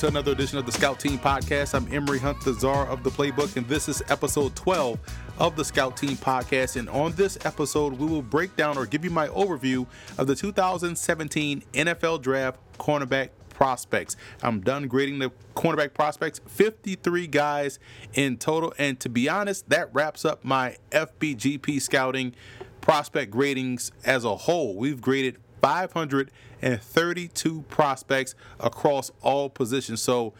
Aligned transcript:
To 0.00 0.06
another 0.06 0.32
edition 0.32 0.56
of 0.56 0.64
the 0.64 0.72
Scout 0.72 0.98
Team 0.98 1.18
Podcast. 1.18 1.74
I'm 1.74 1.86
Emory 1.92 2.18
Hunt, 2.18 2.40
the 2.40 2.54
czar 2.54 2.86
of 2.86 3.02
the 3.02 3.10
playbook, 3.10 3.58
and 3.58 3.68
this 3.68 3.86
is 3.86 4.02
episode 4.08 4.56
12 4.56 4.98
of 5.38 5.56
the 5.56 5.62
Scout 5.62 5.98
Team 5.98 6.16
Podcast. 6.16 6.76
And 6.76 6.88
on 6.88 7.12
this 7.12 7.36
episode, 7.44 7.92
we 7.92 8.06
will 8.06 8.22
break 8.22 8.56
down 8.56 8.78
or 8.78 8.86
give 8.86 9.04
you 9.04 9.10
my 9.10 9.28
overview 9.28 9.86
of 10.16 10.26
the 10.26 10.34
2017 10.34 11.64
NFL 11.74 12.22
Draft 12.22 12.58
cornerback 12.78 13.28
prospects. 13.50 14.16
I'm 14.42 14.60
done 14.60 14.88
grading 14.88 15.18
the 15.18 15.32
cornerback 15.54 15.92
prospects, 15.92 16.40
53 16.46 17.26
guys 17.26 17.78
in 18.14 18.38
total. 18.38 18.72
And 18.78 18.98
to 19.00 19.10
be 19.10 19.28
honest, 19.28 19.68
that 19.68 19.90
wraps 19.92 20.24
up 20.24 20.42
my 20.42 20.78
FBGP 20.92 21.78
scouting 21.82 22.34
prospect 22.80 23.34
gradings 23.34 23.90
as 24.06 24.24
a 24.24 24.34
whole. 24.34 24.78
We've 24.78 25.02
graded 25.02 25.36
532 25.60 27.62
prospects 27.62 28.34
across 28.58 29.10
all 29.22 29.48
positions. 29.48 30.02
So, 30.02 30.32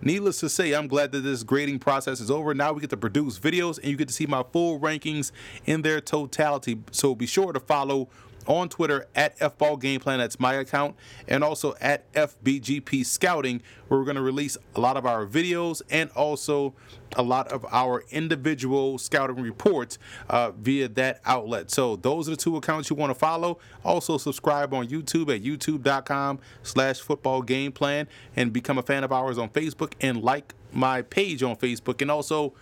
needless 0.00 0.40
to 0.40 0.48
say, 0.48 0.72
I'm 0.72 0.88
glad 0.88 1.12
that 1.12 1.20
this 1.20 1.42
grading 1.42 1.78
process 1.78 2.20
is 2.20 2.30
over. 2.30 2.54
Now 2.54 2.72
we 2.72 2.80
get 2.80 2.90
to 2.90 2.96
produce 2.96 3.38
videos 3.38 3.78
and 3.78 3.86
you 3.86 3.96
get 3.96 4.08
to 4.08 4.14
see 4.14 4.26
my 4.26 4.42
full 4.52 4.80
rankings 4.80 5.32
in 5.66 5.82
their 5.82 6.00
totality. 6.00 6.80
So, 6.90 7.14
be 7.14 7.26
sure 7.26 7.52
to 7.52 7.60
follow 7.60 8.08
on 8.46 8.68
Twitter 8.68 9.06
at 9.14 9.38
FBall 9.38 9.80
Game 9.80 10.00
Plan. 10.00 10.18
That's 10.18 10.40
my 10.40 10.54
account. 10.54 10.96
And 11.28 11.42
also 11.44 11.74
at 11.80 12.10
FBGP 12.12 13.04
Scouting, 13.04 13.62
where 13.88 13.98
we're 13.98 14.04
going 14.04 14.16
to 14.16 14.22
release 14.22 14.56
a 14.74 14.80
lot 14.80 14.96
of 14.96 15.06
our 15.06 15.26
videos 15.26 15.82
and 15.90 16.10
also 16.10 16.74
a 17.16 17.22
lot 17.22 17.48
of 17.48 17.66
our 17.70 18.04
individual 18.10 18.98
scouting 18.98 19.36
reports 19.36 19.98
uh, 20.28 20.50
via 20.52 20.88
that 20.88 21.20
outlet. 21.24 21.70
So 21.70 21.96
those 21.96 22.28
are 22.28 22.32
the 22.32 22.36
two 22.36 22.56
accounts 22.56 22.90
you 22.90 22.96
want 22.96 23.10
to 23.10 23.18
follow. 23.18 23.58
Also 23.84 24.18
subscribe 24.18 24.72
on 24.72 24.88
YouTube 24.88 25.34
at 25.34 25.42
youtube.com 25.42 26.38
slash 26.62 27.00
football 27.00 27.42
game 27.42 27.72
plan 27.72 28.08
and 28.36 28.52
become 28.52 28.78
a 28.78 28.82
fan 28.82 29.04
of 29.04 29.12
ours 29.12 29.38
on 29.38 29.48
Facebook 29.50 29.92
and 30.00 30.22
like 30.22 30.54
my 30.72 31.02
page 31.02 31.42
on 31.42 31.56
Facebook 31.56 32.00
and 32.00 32.10
also 32.10 32.54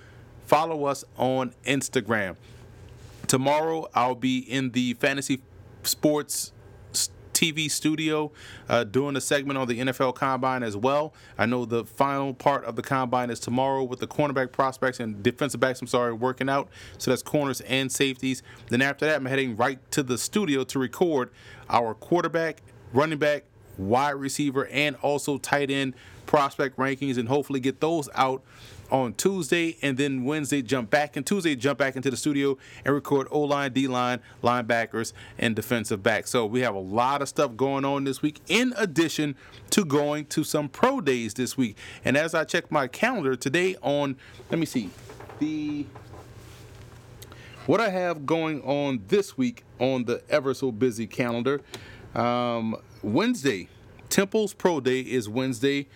follow 0.47 0.85
us 0.85 1.05
on 1.17 1.55
Instagram. 1.65 2.37
Tomorrow 3.29 3.89
I'll 3.95 4.17
be 4.17 4.39
in 4.39 4.71
the 4.71 4.95
fantasy 4.95 5.41
sports 5.83 6.53
TV 7.41 7.71
studio 7.71 8.31
uh, 8.69 8.85
doing 8.85 9.17
a 9.17 9.21
segment 9.21 9.59
on 9.59 9.67
the 9.67 9.79
NFL 9.79 10.15
Combine 10.15 10.63
as 10.63 10.77
well. 10.77 11.15
I 11.39 11.47
know 11.47 11.65
the 11.65 11.87
final 11.87 12.35
part 12.35 12.65
of 12.67 12.77
the 12.77 12.83
Combine 12.83 13.31
is 13.31 13.41
tomorrow 13.41 13.83
with 13.83 13.99
the 13.99 14.07
cornerback 14.07 14.53
prospects 14.53 15.01
and 15.01 15.23
defensive 15.23 15.59
backs, 15.59 15.81
I'm 15.81 15.87
sorry, 15.87 16.13
working 16.13 16.51
out. 16.51 16.69
So 16.99 17.11
that's 17.11 17.23
corners 17.23 17.63
and 17.63 17.91
safeties. 17.91 18.43
Then 18.69 18.83
after 18.83 19.07
that, 19.07 19.17
I'm 19.17 19.25
heading 19.25 19.57
right 19.57 19.79
to 19.93 20.03
the 20.03 20.19
studio 20.19 20.65
to 20.65 20.79
record 20.79 21.31
our 21.71 21.95
quarterback, 21.95 22.61
running 22.93 23.19
back, 23.19 23.45
wide 23.89 24.11
receiver, 24.17 24.67
and 24.67 24.97
also 24.97 25.39
tight 25.39 25.71
end 25.71 25.95
prospect 26.27 26.77
rankings 26.77 27.19
and 27.19 27.29
hopefully 27.29 27.61
get 27.61 27.81
those 27.81 28.09
out 28.15 28.43
on 28.91 29.15
Tuesday, 29.15 29.77
and 29.83 29.97
then 29.97 30.25
Wednesday 30.25 30.63
jump 30.63 30.91
back 30.91 31.17
and 31.17 31.25
Tuesday 31.25 31.55
jump 31.55 31.79
back 31.79 31.97
into 31.97 32.11
the 32.11 32.17
studio 32.17 32.59
and 32.85 32.93
record 32.95 33.29
O 33.31 33.41
line, 33.41 33.73
D 33.73 33.87
line, 33.87 34.21
linebackers, 34.43 35.13
and 35.39 35.55
defensive 35.55 36.03
back. 36.03 36.27
So 36.27 36.45
we 36.45 36.61
have 36.61 36.75
a 36.75 36.81
lot 36.81 37.23
of 37.23 37.29
stuff 37.29 37.57
going 37.57 37.85
on 37.85 38.05
this 38.05 38.21
week, 38.21 38.41
in 38.49 38.75
addition 38.77 39.37
to 39.71 39.85
going 39.85 40.27
to 40.27 40.45
some 40.45 40.69
pro 40.69 41.01
days 41.01 41.35
this 41.35 41.57
week. 41.57 41.77
And 42.05 42.17
as 42.17 42.35
I 42.35 42.45
check 42.45 42.71
my 42.71 42.89
calendar 42.89 43.37
today, 43.37 43.77
on 43.83 44.17
let 44.51 44.59
me 44.59 44.67
see 44.67 44.91
the 45.39 45.87
what 47.67 47.81
I 47.81 47.91
have 47.91 48.27
going 48.27 48.61
on 48.63 49.03
this 49.07 49.39
week 49.39 49.65
on 49.79 50.05
the 50.05 50.23
ever 50.29 50.53
so 50.55 50.73
busy 50.73 51.07
calendar. 51.07 51.61
Um, 52.15 52.77
Wednesday, 53.03 53.69
Temple's 54.09 54.55
Pro 54.55 54.81
Day 54.81 55.01
is 55.01 55.29
Wednesday, 55.29 55.87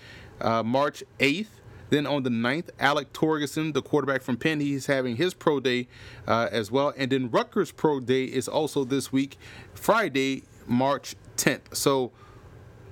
uh, 0.40 0.62
March 0.62 1.02
8th. 1.18 1.48
Then 1.90 2.06
on 2.06 2.22
the 2.22 2.30
9th, 2.30 2.70
Alek 2.80 3.06
Torgersen, 3.12 3.72
the 3.72 3.82
quarterback 3.82 4.22
from 4.22 4.36
Penn, 4.36 4.58
he's 4.58 4.86
having 4.86 5.16
his 5.16 5.34
pro 5.34 5.60
day 5.60 5.86
uh, 6.26 6.48
as 6.50 6.70
well. 6.70 6.92
And 6.96 7.12
then 7.12 7.30
Rutgers 7.30 7.70
pro 7.70 8.00
day 8.00 8.24
is 8.24 8.48
also 8.48 8.84
this 8.84 9.12
week, 9.12 9.36
Friday, 9.74 10.44
March 10.66 11.14
10th. 11.36 11.76
So, 11.76 12.10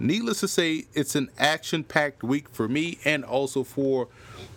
needless 0.03 0.41
to 0.41 0.49
say, 0.49 0.85
it's 0.95 1.15
an 1.15 1.31
action 1.39 1.85
packed 1.85 2.23
week 2.23 2.49
for 2.49 2.69
me 2.69 2.99
and 3.05 3.25
also 3.25 3.65
for 3.65 4.09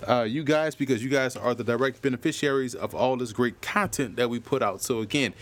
uh, 0.08 0.24
you 0.24 0.44
guys 0.44 0.76
because 0.76 1.04
you 1.04 1.10
guys 1.10 1.36
are 1.36 1.54
the 1.54 1.64
direct 1.64 2.02
beneficiaries 2.02 2.76
of 2.76 2.94
all 2.94 3.16
this 3.18 3.32
great 3.32 3.62
content 3.62 4.16
that 4.18 4.30
we 4.30 4.40
put 4.40 4.62
out. 4.62 4.82
So, 4.82 5.00
again, 5.00 5.34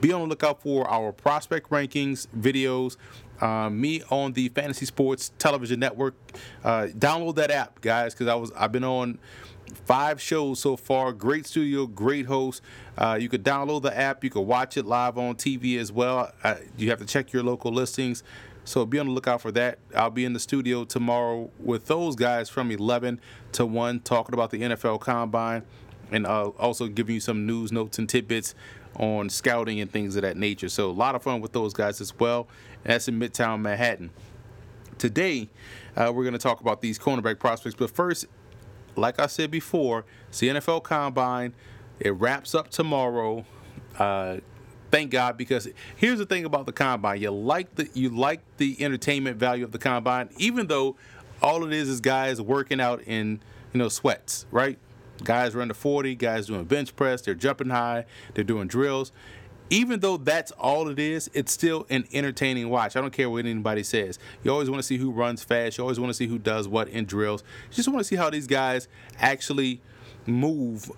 be 0.00 0.12
on 0.12 0.20
the 0.22 0.26
lookout 0.26 0.62
for 0.62 0.88
our 0.88 1.12
prospect 1.12 1.70
rankings 1.70 2.26
videos 2.36 2.96
uh, 3.42 3.68
me 3.68 4.02
on 4.08 4.32
the 4.32 4.48
Fantasy 4.50 4.86
Sports 4.86 5.32
Television 5.38 5.80
Network. 5.80 6.14
Uh, 6.62 6.86
download 6.96 7.34
that 7.36 7.50
app, 7.50 7.80
guys, 7.80 8.14
because 8.14 8.28
I 8.28 8.34
was 8.34 8.52
I've 8.52 8.72
been 8.72 8.84
on 8.84 9.18
five 9.84 10.20
shows 10.20 10.60
so 10.60 10.76
far. 10.76 11.12
Great 11.12 11.46
studio, 11.46 11.86
great 11.86 12.26
host. 12.26 12.62
Uh, 12.96 13.18
you 13.20 13.28
could 13.28 13.44
download 13.44 13.82
the 13.82 13.96
app. 13.96 14.22
You 14.22 14.30
could 14.30 14.42
watch 14.42 14.76
it 14.76 14.86
live 14.86 15.18
on 15.18 15.34
TV 15.34 15.78
as 15.78 15.90
well. 15.90 16.30
Uh, 16.44 16.56
you 16.78 16.90
have 16.90 17.00
to 17.00 17.06
check 17.06 17.32
your 17.32 17.42
local 17.42 17.72
listings. 17.72 18.22
So 18.64 18.86
be 18.86 18.98
on 18.98 19.06
the 19.06 19.12
lookout 19.12 19.40
for 19.40 19.50
that. 19.52 19.78
I'll 19.94 20.10
be 20.10 20.24
in 20.24 20.32
the 20.32 20.40
studio 20.40 20.84
tomorrow 20.84 21.50
with 21.58 21.86
those 21.86 22.14
guys 22.14 22.48
from 22.48 22.70
11 22.70 23.20
to 23.52 23.66
1 23.66 24.00
talking 24.00 24.34
about 24.34 24.50
the 24.50 24.60
NFL 24.60 25.00
Combine 25.00 25.64
and 26.12 26.26
uh, 26.26 26.48
also 26.58 26.86
giving 26.86 27.14
you 27.14 27.20
some 27.20 27.46
news, 27.46 27.72
notes, 27.72 27.98
and 27.98 28.08
tidbits 28.08 28.54
on 28.96 29.28
scouting 29.28 29.80
and 29.80 29.90
things 29.90 30.14
of 30.16 30.22
that 30.22 30.36
nature. 30.36 30.68
So 30.68 30.90
a 30.90 30.92
lot 30.92 31.14
of 31.14 31.22
fun 31.22 31.40
with 31.40 31.52
those 31.52 31.72
guys 31.72 32.00
as 32.00 32.16
well. 32.18 32.46
That's 32.84 33.08
in 33.08 33.18
Midtown 33.18 33.60
Manhattan. 33.60 34.10
Today, 34.98 35.48
uh, 35.96 36.12
we're 36.14 36.24
going 36.24 36.34
to 36.34 36.38
talk 36.38 36.60
about 36.60 36.80
these 36.80 36.98
cornerback 36.98 37.38
prospects. 37.38 37.74
But 37.74 37.90
first, 37.90 38.26
like 38.94 39.18
I 39.18 39.26
said 39.26 39.50
before, 39.50 40.04
it's 40.28 40.38
the 40.38 40.48
NFL 40.48 40.84
Combine. 40.84 41.54
It 41.98 42.10
wraps 42.10 42.54
up 42.54 42.68
tomorrow. 42.68 43.44
Uh, 43.98 44.38
thank 44.92 45.10
God, 45.10 45.36
because 45.36 45.68
here's 45.96 46.18
the 46.18 46.26
thing 46.26 46.44
about 46.44 46.66
the 46.66 46.72
combine: 46.72 47.20
you 47.20 47.32
like 47.32 47.74
the 47.74 47.88
you 47.94 48.10
like 48.10 48.40
the 48.58 48.76
entertainment 48.84 49.38
value 49.38 49.64
of 49.64 49.72
the 49.72 49.78
combine, 49.78 50.28
even 50.36 50.68
though 50.68 50.94
all 51.42 51.64
it 51.64 51.72
is 51.72 51.88
is 51.88 52.00
guys 52.00 52.40
working 52.40 52.80
out 52.80 53.02
in 53.04 53.40
you 53.72 53.78
know 53.78 53.88
sweats, 53.88 54.46
right? 54.52 54.78
Guys 55.24 55.54
are 55.54 55.60
under 55.60 55.74
40, 55.74 56.14
guys 56.14 56.46
doing 56.46 56.64
bench 56.64 56.94
press, 56.96 57.22
they're 57.22 57.34
jumping 57.34 57.70
high, 57.70 58.04
they're 58.34 58.44
doing 58.44 58.68
drills. 58.68 59.10
Even 59.70 60.00
though 60.00 60.18
that's 60.18 60.50
all 60.52 60.88
it 60.88 60.98
is, 60.98 61.30
it's 61.32 61.50
still 61.50 61.86
an 61.88 62.04
entertaining 62.12 62.68
watch. 62.68 62.94
I 62.94 63.00
don't 63.00 63.12
care 63.12 63.30
what 63.30 63.46
anybody 63.46 63.82
says. 63.82 64.18
You 64.44 64.50
always 64.50 64.68
want 64.68 64.80
to 64.80 64.82
see 64.82 64.98
who 64.98 65.10
runs 65.10 65.42
fast. 65.42 65.78
You 65.78 65.84
always 65.84 65.98
want 65.98 66.10
to 66.10 66.14
see 66.14 66.26
who 66.26 66.38
does 66.38 66.68
what 66.68 66.88
in 66.88 67.06
drills. 67.06 67.42
You 67.70 67.76
just 67.76 67.88
want 67.88 68.00
to 68.00 68.04
see 68.04 68.16
how 68.16 68.28
these 68.28 68.46
guys 68.46 68.86
actually 69.18 69.80
move 70.26 70.90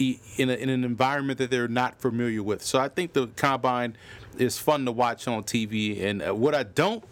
in, 0.00 0.50
a, 0.50 0.54
in 0.54 0.68
an 0.68 0.84
environment 0.84 1.38
that 1.38 1.50
they're 1.50 1.68
not 1.68 2.00
familiar 2.00 2.42
with. 2.42 2.62
So 2.62 2.78
I 2.78 2.88
think 2.88 3.12
the 3.12 3.28
combine 3.28 3.96
is 4.38 4.58
fun 4.58 4.84
to 4.86 4.92
watch 4.92 5.28
on 5.28 5.42
TV. 5.44 6.02
And 6.02 6.22
uh, 6.22 6.34
what 6.34 6.54
I 6.54 6.62
don't 6.62 7.04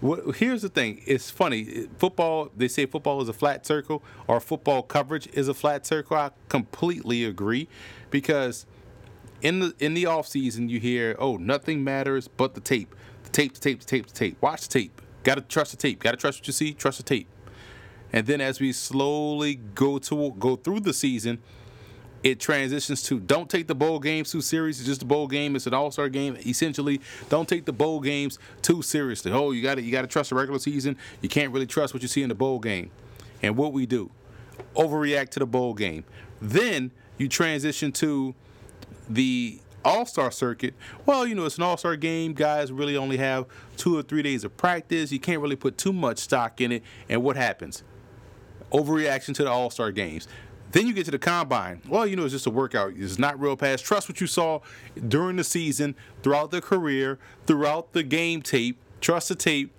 what, 0.00 0.36
here's 0.36 0.62
the 0.62 0.68
thing. 0.68 1.02
It's 1.06 1.30
funny. 1.30 1.86
Football. 1.98 2.50
They 2.56 2.68
say 2.68 2.86
football 2.86 3.20
is 3.20 3.28
a 3.28 3.34
flat 3.34 3.66
circle, 3.66 4.02
or 4.26 4.40
football 4.40 4.82
coverage 4.82 5.28
is 5.34 5.46
a 5.48 5.54
flat 5.54 5.86
circle. 5.86 6.16
I 6.16 6.30
completely 6.48 7.24
agree, 7.24 7.68
because 8.10 8.64
in 9.42 9.60
the 9.60 9.74
in 9.78 9.94
the 9.94 10.06
off 10.06 10.26
season 10.26 10.68
you 10.68 10.80
hear, 10.80 11.16
oh, 11.18 11.36
nothing 11.36 11.84
matters 11.84 12.28
but 12.28 12.54
the 12.54 12.60
tape, 12.60 12.94
the 13.24 13.30
tape, 13.30 13.54
the 13.54 13.60
tape, 13.60 13.80
the 13.80 13.86
tape, 13.86 14.06
the 14.06 14.12
tape. 14.12 14.40
Watch 14.40 14.68
the 14.68 14.80
tape. 14.80 15.02
Got 15.22 15.34
to 15.34 15.42
trust 15.42 15.72
the 15.72 15.76
tape. 15.76 16.00
Got 16.00 16.12
to 16.12 16.16
trust 16.16 16.40
what 16.40 16.46
you 16.46 16.52
see. 16.54 16.72
Trust 16.72 16.96
the 16.96 17.04
tape. 17.04 17.28
And 18.10 18.26
then 18.26 18.40
as 18.40 18.58
we 18.58 18.72
slowly 18.72 19.56
go 19.56 19.98
to 19.98 20.34
go 20.38 20.56
through 20.56 20.80
the 20.80 20.94
season, 20.94 21.42
it 22.22 22.38
transitions 22.38 23.02
to 23.04 23.18
don't 23.18 23.48
take 23.48 23.66
the 23.66 23.74
bowl 23.74 23.98
games 23.98 24.30
too 24.30 24.40
seriously. 24.40 24.82
It's 24.82 24.88
just 24.88 25.02
a 25.02 25.06
bowl 25.06 25.26
game. 25.26 25.56
It's 25.56 25.66
an 25.66 25.74
all 25.74 25.90
star 25.90 26.08
game. 26.08 26.36
Essentially, 26.44 27.00
don't 27.28 27.48
take 27.48 27.64
the 27.64 27.72
bowl 27.72 28.00
games 28.00 28.38
too 28.62 28.82
seriously. 28.82 29.32
Oh, 29.32 29.52
you 29.52 29.62
got 29.62 29.76
to 29.76 29.82
you 29.82 29.90
got 29.90 30.02
to 30.02 30.08
trust 30.08 30.30
the 30.30 30.36
regular 30.36 30.58
season. 30.58 30.96
You 31.22 31.28
can't 31.28 31.52
really 31.52 31.66
trust 31.66 31.94
what 31.94 32.02
you 32.02 32.08
see 32.08 32.22
in 32.22 32.28
the 32.28 32.34
bowl 32.34 32.58
game. 32.58 32.90
And 33.42 33.56
what 33.56 33.72
we 33.72 33.86
do, 33.86 34.10
overreact 34.74 35.30
to 35.30 35.38
the 35.38 35.46
bowl 35.46 35.72
game. 35.72 36.04
Then 36.42 36.90
you 37.16 37.28
transition 37.28 37.92
to 37.92 38.34
the 39.08 39.60
all 39.84 40.06
Star 40.06 40.30
circuit. 40.30 40.74
Well, 41.06 41.26
you 41.26 41.34
know, 41.34 41.46
it's 41.46 41.56
an 41.56 41.62
All 41.62 41.76
Star 41.76 41.96
game. 41.96 42.34
Guys 42.34 42.70
really 42.72 42.96
only 42.96 43.16
have 43.16 43.46
two 43.76 43.96
or 43.96 44.02
three 44.02 44.22
days 44.22 44.44
of 44.44 44.56
practice. 44.56 45.12
You 45.12 45.20
can't 45.20 45.40
really 45.40 45.56
put 45.56 45.78
too 45.78 45.92
much 45.92 46.18
stock 46.18 46.60
in 46.60 46.72
it. 46.72 46.82
And 47.08 47.22
what 47.22 47.36
happens? 47.36 47.82
Overreaction 48.72 49.34
to 49.34 49.44
the 49.44 49.50
All 49.50 49.70
Star 49.70 49.90
games. 49.90 50.28
Then 50.72 50.86
you 50.86 50.92
get 50.92 51.04
to 51.06 51.10
the 51.10 51.18
combine. 51.18 51.82
Well, 51.88 52.06
you 52.06 52.16
know, 52.16 52.24
it's 52.24 52.32
just 52.32 52.46
a 52.46 52.50
workout. 52.50 52.92
It's 52.96 53.18
not 53.18 53.40
real 53.40 53.56
pass. 53.56 53.80
Trust 53.80 54.08
what 54.08 54.20
you 54.20 54.26
saw 54.26 54.60
during 55.08 55.36
the 55.36 55.44
season, 55.44 55.96
throughout 56.22 56.50
the 56.50 56.60
career, 56.60 57.18
throughout 57.46 57.92
the 57.92 58.02
game 58.02 58.42
tape. 58.42 58.78
Trust 59.00 59.28
the 59.30 59.34
tape. 59.34 59.72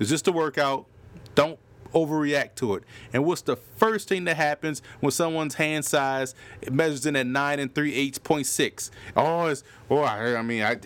It's 0.00 0.08
just 0.08 0.26
a 0.28 0.32
workout. 0.32 0.86
Don't 1.34 1.58
overreact 1.94 2.54
to 2.56 2.74
it. 2.74 2.84
And 3.12 3.24
what's 3.24 3.42
the 3.42 3.56
first 3.56 4.08
thing 4.08 4.24
that 4.24 4.36
happens 4.36 4.82
when 5.00 5.10
someone's 5.10 5.54
hand 5.54 5.84
size 5.84 6.34
measures 6.70 7.06
in 7.06 7.16
at 7.16 7.26
nine 7.26 7.58
and 7.58 7.74
three 7.74 7.94
eighths 7.94 8.18
point 8.18 8.46
six? 8.46 8.90
Oh, 9.16 9.46
it's 9.46 9.64
oh, 9.90 10.00
I, 10.00 10.36
I 10.36 10.42
mean, 10.42 10.62
I 10.62 10.78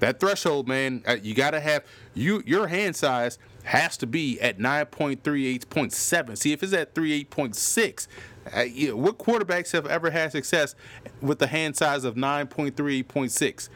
that 0.00 0.20
threshold, 0.20 0.68
man, 0.68 1.02
you 1.22 1.34
got 1.34 1.52
to 1.52 1.60
have 1.60 1.84
you 2.14 2.42
your 2.46 2.66
hand 2.66 2.96
size 2.96 3.38
has 3.64 3.96
to 3.96 4.06
be 4.06 4.40
at 4.40 4.58
9.38.7. 4.58 6.38
See, 6.38 6.52
if 6.52 6.62
it's 6.62 6.72
at 6.72 6.94
38.6, 6.94 8.06
uh, 8.06 8.10
Uh, 8.54 8.60
you 8.60 8.88
know, 8.88 8.96
what 8.96 9.18
quarterbacks 9.18 9.72
have 9.72 9.86
ever 9.86 10.10
had 10.10 10.32
success 10.32 10.74
with 11.20 11.38
the 11.38 11.46
hand 11.46 11.76
size 11.76 12.04
of 12.04 12.14
9.3.6? 12.14 13.68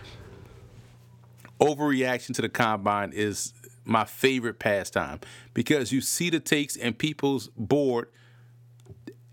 Overreaction 1.61 2.35
to 2.35 2.43
the 2.43 2.49
combine 2.49 3.13
is 3.13 3.53
my 3.85 4.05
favorite 4.05 4.59
pastime 4.59 5.21
because 5.53 5.93
you 5.93 6.01
see 6.01 6.31
the 6.31 6.41
takes 6.41 6.77
and 6.77 6.97
people's 6.97 7.49
board 7.57 8.09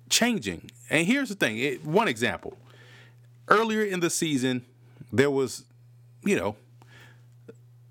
changing. 0.09 0.69
And 0.89 1.05
here's 1.05 1.29
the 1.29 1.35
thing 1.35 1.57
it, 1.57 1.85
one 1.85 2.07
example. 2.07 2.57
Earlier 3.47 3.83
in 3.83 3.99
the 3.99 4.09
season, 4.09 4.65
there 5.11 5.31
was, 5.31 5.63
you 6.23 6.35
know, 6.35 6.55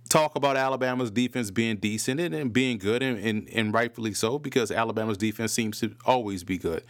talk 0.08 0.36
about 0.36 0.56
Alabama's 0.56 1.10
defense 1.10 1.50
being 1.50 1.76
decent 1.76 2.20
and, 2.20 2.34
and 2.34 2.52
being 2.52 2.78
good, 2.78 3.02
and, 3.02 3.18
and, 3.18 3.48
and, 3.52 3.72
rightfully 3.72 4.14
so, 4.14 4.38
because 4.38 4.70
Alabama's 4.70 5.16
defense 5.16 5.52
seems 5.52 5.80
to 5.80 5.94
always 6.04 6.44
be 6.44 6.58
good. 6.58 6.82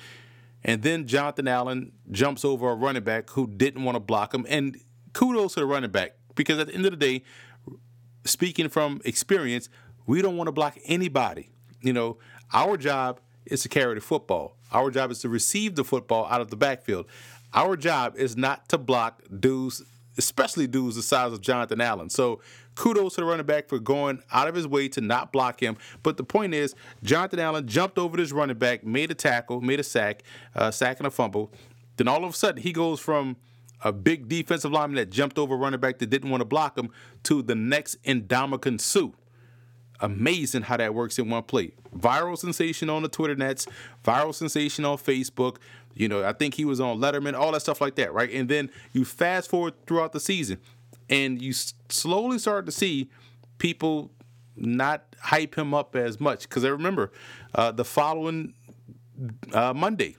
And 0.66 0.82
then 0.82 1.06
Jonathan 1.06 1.46
Allen 1.46 1.92
jumps 2.10 2.44
over 2.44 2.68
a 2.70 2.74
running 2.74 3.04
back 3.04 3.30
who 3.30 3.46
didn't 3.46 3.84
want 3.84 3.94
to 3.94 4.00
block 4.00 4.34
him. 4.34 4.44
And 4.48 4.76
kudos 5.12 5.54
to 5.54 5.60
the 5.60 5.66
running 5.66 5.92
back, 5.92 6.16
because 6.34 6.58
at 6.58 6.66
the 6.66 6.74
end 6.74 6.84
of 6.84 6.90
the 6.90 6.96
day, 6.96 7.22
speaking 8.24 8.68
from 8.68 9.00
experience, 9.04 9.68
we 10.06 10.20
don't 10.20 10.36
want 10.36 10.48
to 10.48 10.52
block 10.52 10.76
anybody. 10.84 11.50
You 11.80 11.92
know, 11.92 12.18
our 12.52 12.76
job 12.76 13.20
is 13.46 13.62
to 13.62 13.68
carry 13.68 13.94
the 13.94 14.00
football. 14.00 14.56
Our 14.72 14.90
job 14.90 15.12
is 15.12 15.20
to 15.20 15.28
receive 15.28 15.76
the 15.76 15.84
football 15.84 16.26
out 16.28 16.40
of 16.40 16.50
the 16.50 16.56
backfield. 16.56 17.06
Our 17.54 17.76
job 17.76 18.16
is 18.16 18.36
not 18.36 18.68
to 18.70 18.78
block 18.78 19.22
dudes, 19.38 19.84
especially 20.18 20.66
dudes 20.66 20.96
the 20.96 21.02
size 21.02 21.32
of 21.32 21.42
Jonathan 21.42 21.80
Allen. 21.80 22.10
So 22.10 22.40
kudos 22.76 23.16
to 23.16 23.22
the 23.22 23.26
running 23.26 23.46
back 23.46 23.68
for 23.68 23.80
going 23.80 24.22
out 24.30 24.46
of 24.46 24.54
his 24.54 24.68
way 24.68 24.88
to 24.88 25.00
not 25.00 25.32
block 25.32 25.60
him. 25.60 25.76
But 26.04 26.16
the 26.16 26.24
point 26.24 26.54
is, 26.54 26.76
Jonathan 27.02 27.40
Allen 27.40 27.66
jumped 27.66 27.98
over 27.98 28.16
this 28.16 28.30
running 28.30 28.58
back, 28.58 28.84
made 28.84 29.10
a 29.10 29.14
tackle, 29.14 29.60
made 29.60 29.80
a 29.80 29.84
sack, 29.84 30.22
uh, 30.54 30.70
sack 30.70 30.98
and 30.98 31.06
a 31.08 31.10
fumble. 31.10 31.52
Then 31.96 32.06
all 32.06 32.24
of 32.24 32.30
a 32.30 32.36
sudden, 32.36 32.62
he 32.62 32.72
goes 32.72 33.00
from 33.00 33.36
a 33.82 33.92
big 33.92 34.28
defensive 34.28 34.70
lineman 34.70 34.96
that 34.96 35.10
jumped 35.10 35.38
over 35.38 35.54
a 35.54 35.58
running 35.58 35.80
back 35.80 35.98
that 35.98 36.10
didn't 36.10 36.30
want 36.30 36.40
to 36.40 36.46
block 36.46 36.78
him 36.78 36.90
to 37.24 37.42
the 37.42 37.54
next 37.54 38.02
Ndamukong 38.04 38.80
Suh. 38.80 39.08
Amazing 40.00 40.62
how 40.62 40.76
that 40.76 40.94
works 40.94 41.18
in 41.18 41.30
one 41.30 41.42
play. 41.42 41.72
Viral 41.96 42.36
sensation 42.36 42.90
on 42.90 43.02
the 43.02 43.08
Twitter 43.08 43.34
nets, 43.34 43.66
viral 44.04 44.34
sensation 44.34 44.84
on 44.84 44.98
Facebook. 44.98 45.56
You 45.94 46.08
know, 46.08 46.22
I 46.22 46.34
think 46.34 46.54
he 46.54 46.66
was 46.66 46.80
on 46.80 46.98
Letterman, 46.98 47.32
all 47.32 47.52
that 47.52 47.62
stuff 47.62 47.80
like 47.80 47.94
that, 47.94 48.12
right? 48.12 48.30
And 48.30 48.48
then 48.48 48.70
you 48.92 49.06
fast 49.06 49.48
forward 49.48 49.72
throughout 49.86 50.12
the 50.12 50.20
season, 50.20 50.58
and 51.08 51.40
you 51.40 51.52
slowly 51.52 52.38
start 52.38 52.66
to 52.66 52.72
see 52.72 53.10
people 53.58 54.10
not 54.56 55.04
hype 55.20 55.56
him 55.56 55.74
up 55.74 55.94
as 55.96 56.20
much. 56.20 56.42
Because 56.42 56.64
I 56.64 56.68
remember 56.68 57.12
uh, 57.54 57.72
the 57.72 57.84
following 57.84 58.54
uh, 59.52 59.72
Monday, 59.74 60.16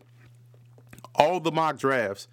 all 1.16 1.39
the 1.39 1.51
mock 1.51 1.78
drafts, 1.78 2.28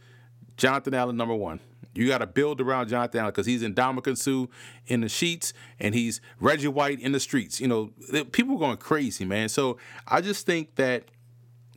Jonathan 0.56 0.94
Allen 0.94 1.16
number 1.16 1.34
one. 1.34 1.60
You 1.94 2.08
got 2.08 2.18
to 2.18 2.26
build 2.26 2.60
around 2.60 2.88
Jonathan 2.88 3.20
Allen 3.20 3.30
because 3.30 3.46
he's 3.46 3.62
Ndamukong 3.62 4.18
Suh 4.18 4.46
in 4.88 5.00
the 5.00 5.08
sheets 5.08 5.52
and 5.78 5.94
he's 5.94 6.20
Reggie 6.40 6.66
White 6.66 7.00
in 7.00 7.12
the 7.12 7.20
streets. 7.20 7.60
You 7.60 7.68
know, 7.68 7.90
people 8.32 8.58
going 8.58 8.78
crazy, 8.78 9.24
man. 9.24 9.48
So 9.48 9.78
I 10.08 10.20
just 10.20 10.44
think 10.44 10.74
that, 10.74 11.04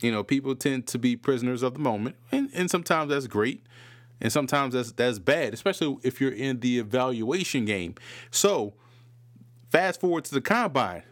you 0.00 0.10
know, 0.10 0.24
people 0.24 0.56
tend 0.56 0.88
to 0.88 0.98
be 0.98 1.14
prisoners 1.14 1.62
of 1.62 1.74
the 1.74 1.80
moment, 1.80 2.16
and, 2.32 2.50
and 2.52 2.68
sometimes 2.68 3.10
that's 3.10 3.28
great, 3.28 3.64
and 4.20 4.32
sometimes 4.32 4.74
that's 4.74 4.92
that's 4.92 5.18
bad, 5.18 5.54
especially 5.54 5.96
if 6.02 6.20
you're 6.20 6.32
in 6.32 6.60
the 6.60 6.78
evaluation 6.78 7.64
game. 7.64 7.94
So 8.30 8.74
fast 9.70 10.00
forward 10.00 10.24
to 10.26 10.34
the 10.34 10.40
combine. 10.40 11.02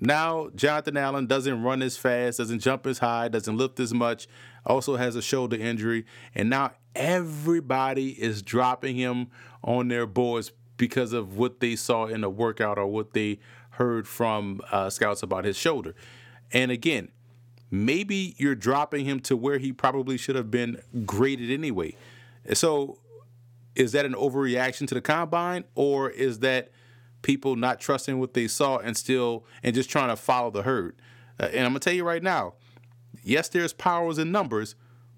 Now 0.00 0.48
Jonathan 0.54 0.96
Allen 0.96 1.26
doesn't 1.26 1.62
run 1.62 1.82
as 1.82 1.96
fast, 1.96 2.38
doesn't 2.38 2.60
jump 2.60 2.86
as 2.86 2.98
high, 2.98 3.28
doesn't 3.28 3.56
lift 3.56 3.78
as 3.80 3.92
much, 3.92 4.26
also 4.64 4.96
has 4.96 5.16
a 5.16 5.22
shoulder 5.22 5.56
injury, 5.56 6.06
and 6.34 6.48
now 6.48 6.72
everybody 6.94 8.10
is 8.10 8.42
dropping 8.42 8.96
him 8.96 9.28
on 9.62 9.88
their 9.88 10.06
boards 10.06 10.52
because 10.76 11.12
of 11.12 11.36
what 11.36 11.60
they 11.60 11.76
saw 11.76 12.06
in 12.06 12.22
the 12.22 12.30
workout 12.30 12.78
or 12.78 12.86
what 12.86 13.12
they 13.12 13.38
heard 13.70 14.06
from 14.08 14.60
uh, 14.70 14.90
scouts 14.90 15.22
about 15.22 15.44
his 15.44 15.56
shoulder. 15.56 15.94
And 16.52 16.70
again, 16.70 17.10
maybe 17.70 18.34
you're 18.36 18.54
dropping 18.54 19.04
him 19.04 19.20
to 19.20 19.36
where 19.36 19.58
he 19.58 19.72
probably 19.72 20.16
should 20.16 20.36
have 20.36 20.50
been 20.50 20.82
graded 21.06 21.50
anyway. 21.50 21.94
So, 22.54 22.98
is 23.74 23.92
that 23.92 24.04
an 24.04 24.14
overreaction 24.14 24.86
to 24.88 24.94
the 24.94 25.00
combine, 25.00 25.64
or 25.74 26.10
is 26.10 26.40
that 26.40 26.70
people 27.22 27.56
not 27.56 27.80
trusting 27.80 28.18
what 28.18 28.34
they 28.34 28.48
saw 28.48 28.78
and 28.78 28.96
still 28.96 29.46
and 29.62 29.74
just 29.74 29.88
trying 29.88 30.08
to 30.08 30.16
follow 30.16 30.50
the 30.50 30.62
herd? 30.62 30.96
Uh, 31.40 31.44
and 31.46 31.60
I'm 31.60 31.70
gonna 31.70 31.80
tell 31.80 31.94
you 31.94 32.04
right 32.04 32.22
now, 32.22 32.54
yes, 33.22 33.48
there's 33.48 33.72
powers 33.72 34.18
in 34.18 34.30
numbers, 34.32 34.74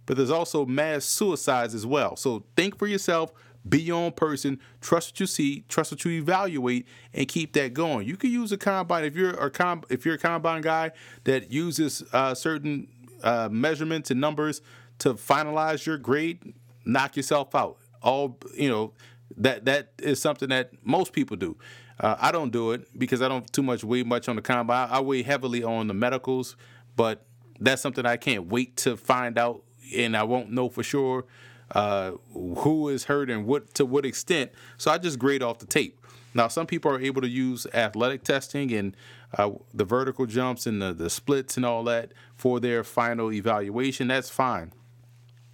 but 0.06 0.16
there's 0.16 0.30
also 0.30 0.66
mass 0.66 1.04
suicides 1.04 1.74
as 1.74 1.86
well. 1.86 2.16
So 2.16 2.44
think 2.56 2.78
for 2.78 2.86
yourself, 2.86 3.32
be 3.66 3.80
your 3.80 3.96
own 3.96 4.12
person, 4.12 4.60
trust 4.80 5.12
what 5.12 5.20
you 5.20 5.26
see, 5.26 5.64
trust 5.68 5.90
what 5.90 6.04
you 6.04 6.12
evaluate, 6.12 6.86
and 7.14 7.26
keep 7.26 7.54
that 7.54 7.72
going. 7.72 8.06
You 8.06 8.16
can 8.16 8.30
use 8.30 8.52
a 8.52 8.58
combine 8.58 9.04
if 9.04 9.16
you're 9.16 9.30
a 9.30 9.80
if 9.88 10.04
you're 10.04 10.16
a 10.16 10.18
combine 10.18 10.60
guy 10.60 10.92
that 11.24 11.50
uses 11.50 12.02
uh, 12.12 12.34
certain 12.34 12.88
uh, 13.22 13.48
measurements 13.50 14.10
and 14.10 14.20
numbers 14.20 14.60
to 14.98 15.14
finalize 15.14 15.86
your 15.86 15.96
grade. 15.96 16.54
Knock 16.84 17.16
yourself 17.16 17.54
out. 17.54 17.78
All 18.02 18.38
you 18.54 18.68
know 18.68 18.92
that 19.36 19.64
that 19.64 19.92
is 19.98 20.20
something 20.20 20.48
that 20.50 20.72
most 20.84 21.12
people 21.12 21.36
do. 21.36 21.56
Uh, 21.98 22.16
I 22.18 22.32
don't 22.32 22.50
do 22.50 22.72
it 22.72 22.98
because 22.98 23.22
I 23.22 23.28
don't 23.28 23.50
too 23.52 23.62
much 23.62 23.84
weigh 23.84 24.02
much 24.02 24.28
on 24.28 24.36
the 24.36 24.42
combine. 24.42 24.88
I 24.90 25.00
weigh 25.00 25.22
heavily 25.22 25.62
on 25.62 25.86
the 25.86 25.94
medicals, 25.94 26.56
but 26.96 27.24
that's 27.60 27.80
something 27.80 28.04
I 28.04 28.16
can't 28.16 28.46
wait 28.46 28.76
to 28.78 28.96
find 28.96 29.38
out 29.38 29.62
and 29.94 30.16
I 30.16 30.24
won't 30.24 30.50
know 30.50 30.68
for 30.68 30.82
sure 30.82 31.24
uh, 31.70 32.12
who 32.32 32.88
is 32.88 33.04
hurt 33.04 33.30
and 33.30 33.46
what 33.46 33.74
to 33.74 33.84
what 33.84 34.04
extent. 34.04 34.52
So 34.76 34.90
I 34.90 34.98
just 34.98 35.18
grade 35.18 35.42
off 35.42 35.58
the 35.58 35.66
tape. 35.66 36.00
Now, 36.34 36.48
some 36.48 36.66
people 36.66 36.90
are 36.90 37.00
able 37.00 37.22
to 37.22 37.28
use 37.28 37.66
athletic 37.72 38.24
testing 38.24 38.72
and 38.72 38.96
uh, 39.38 39.52
the 39.72 39.84
vertical 39.84 40.26
jumps 40.26 40.66
and 40.66 40.82
the, 40.82 40.92
the 40.92 41.08
splits 41.08 41.56
and 41.56 41.64
all 41.64 41.84
that 41.84 42.12
for 42.34 42.58
their 42.58 42.82
final 42.82 43.32
evaluation. 43.32 44.08
That's 44.08 44.30
fine. 44.30 44.72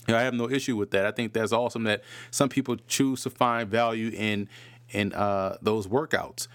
You 0.06 0.14
know, 0.14 0.18
I 0.20 0.22
have 0.22 0.34
no 0.34 0.48
issue 0.50 0.76
with 0.76 0.90
that. 0.92 1.06
I 1.06 1.10
think 1.10 1.32
that's 1.32 1.52
awesome 1.52 1.84
that 1.84 2.02
some 2.30 2.48
people 2.48 2.76
choose 2.88 3.22
to 3.22 3.30
find 3.30 3.68
value 3.68 4.10
in 4.14 4.48
in 4.90 5.12
uh, 5.12 5.56
those 5.62 5.86
workouts, 5.86 6.48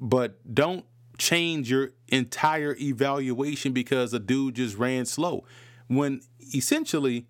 but 0.00 0.54
don't 0.54 0.84
change 1.18 1.70
your 1.70 1.90
entire 2.08 2.76
evaluation 2.80 3.72
because 3.72 4.12
a 4.14 4.18
dude 4.18 4.54
just 4.54 4.76
ran 4.76 5.04
slow 5.04 5.44
when 5.88 6.20
essentially, 6.54 7.26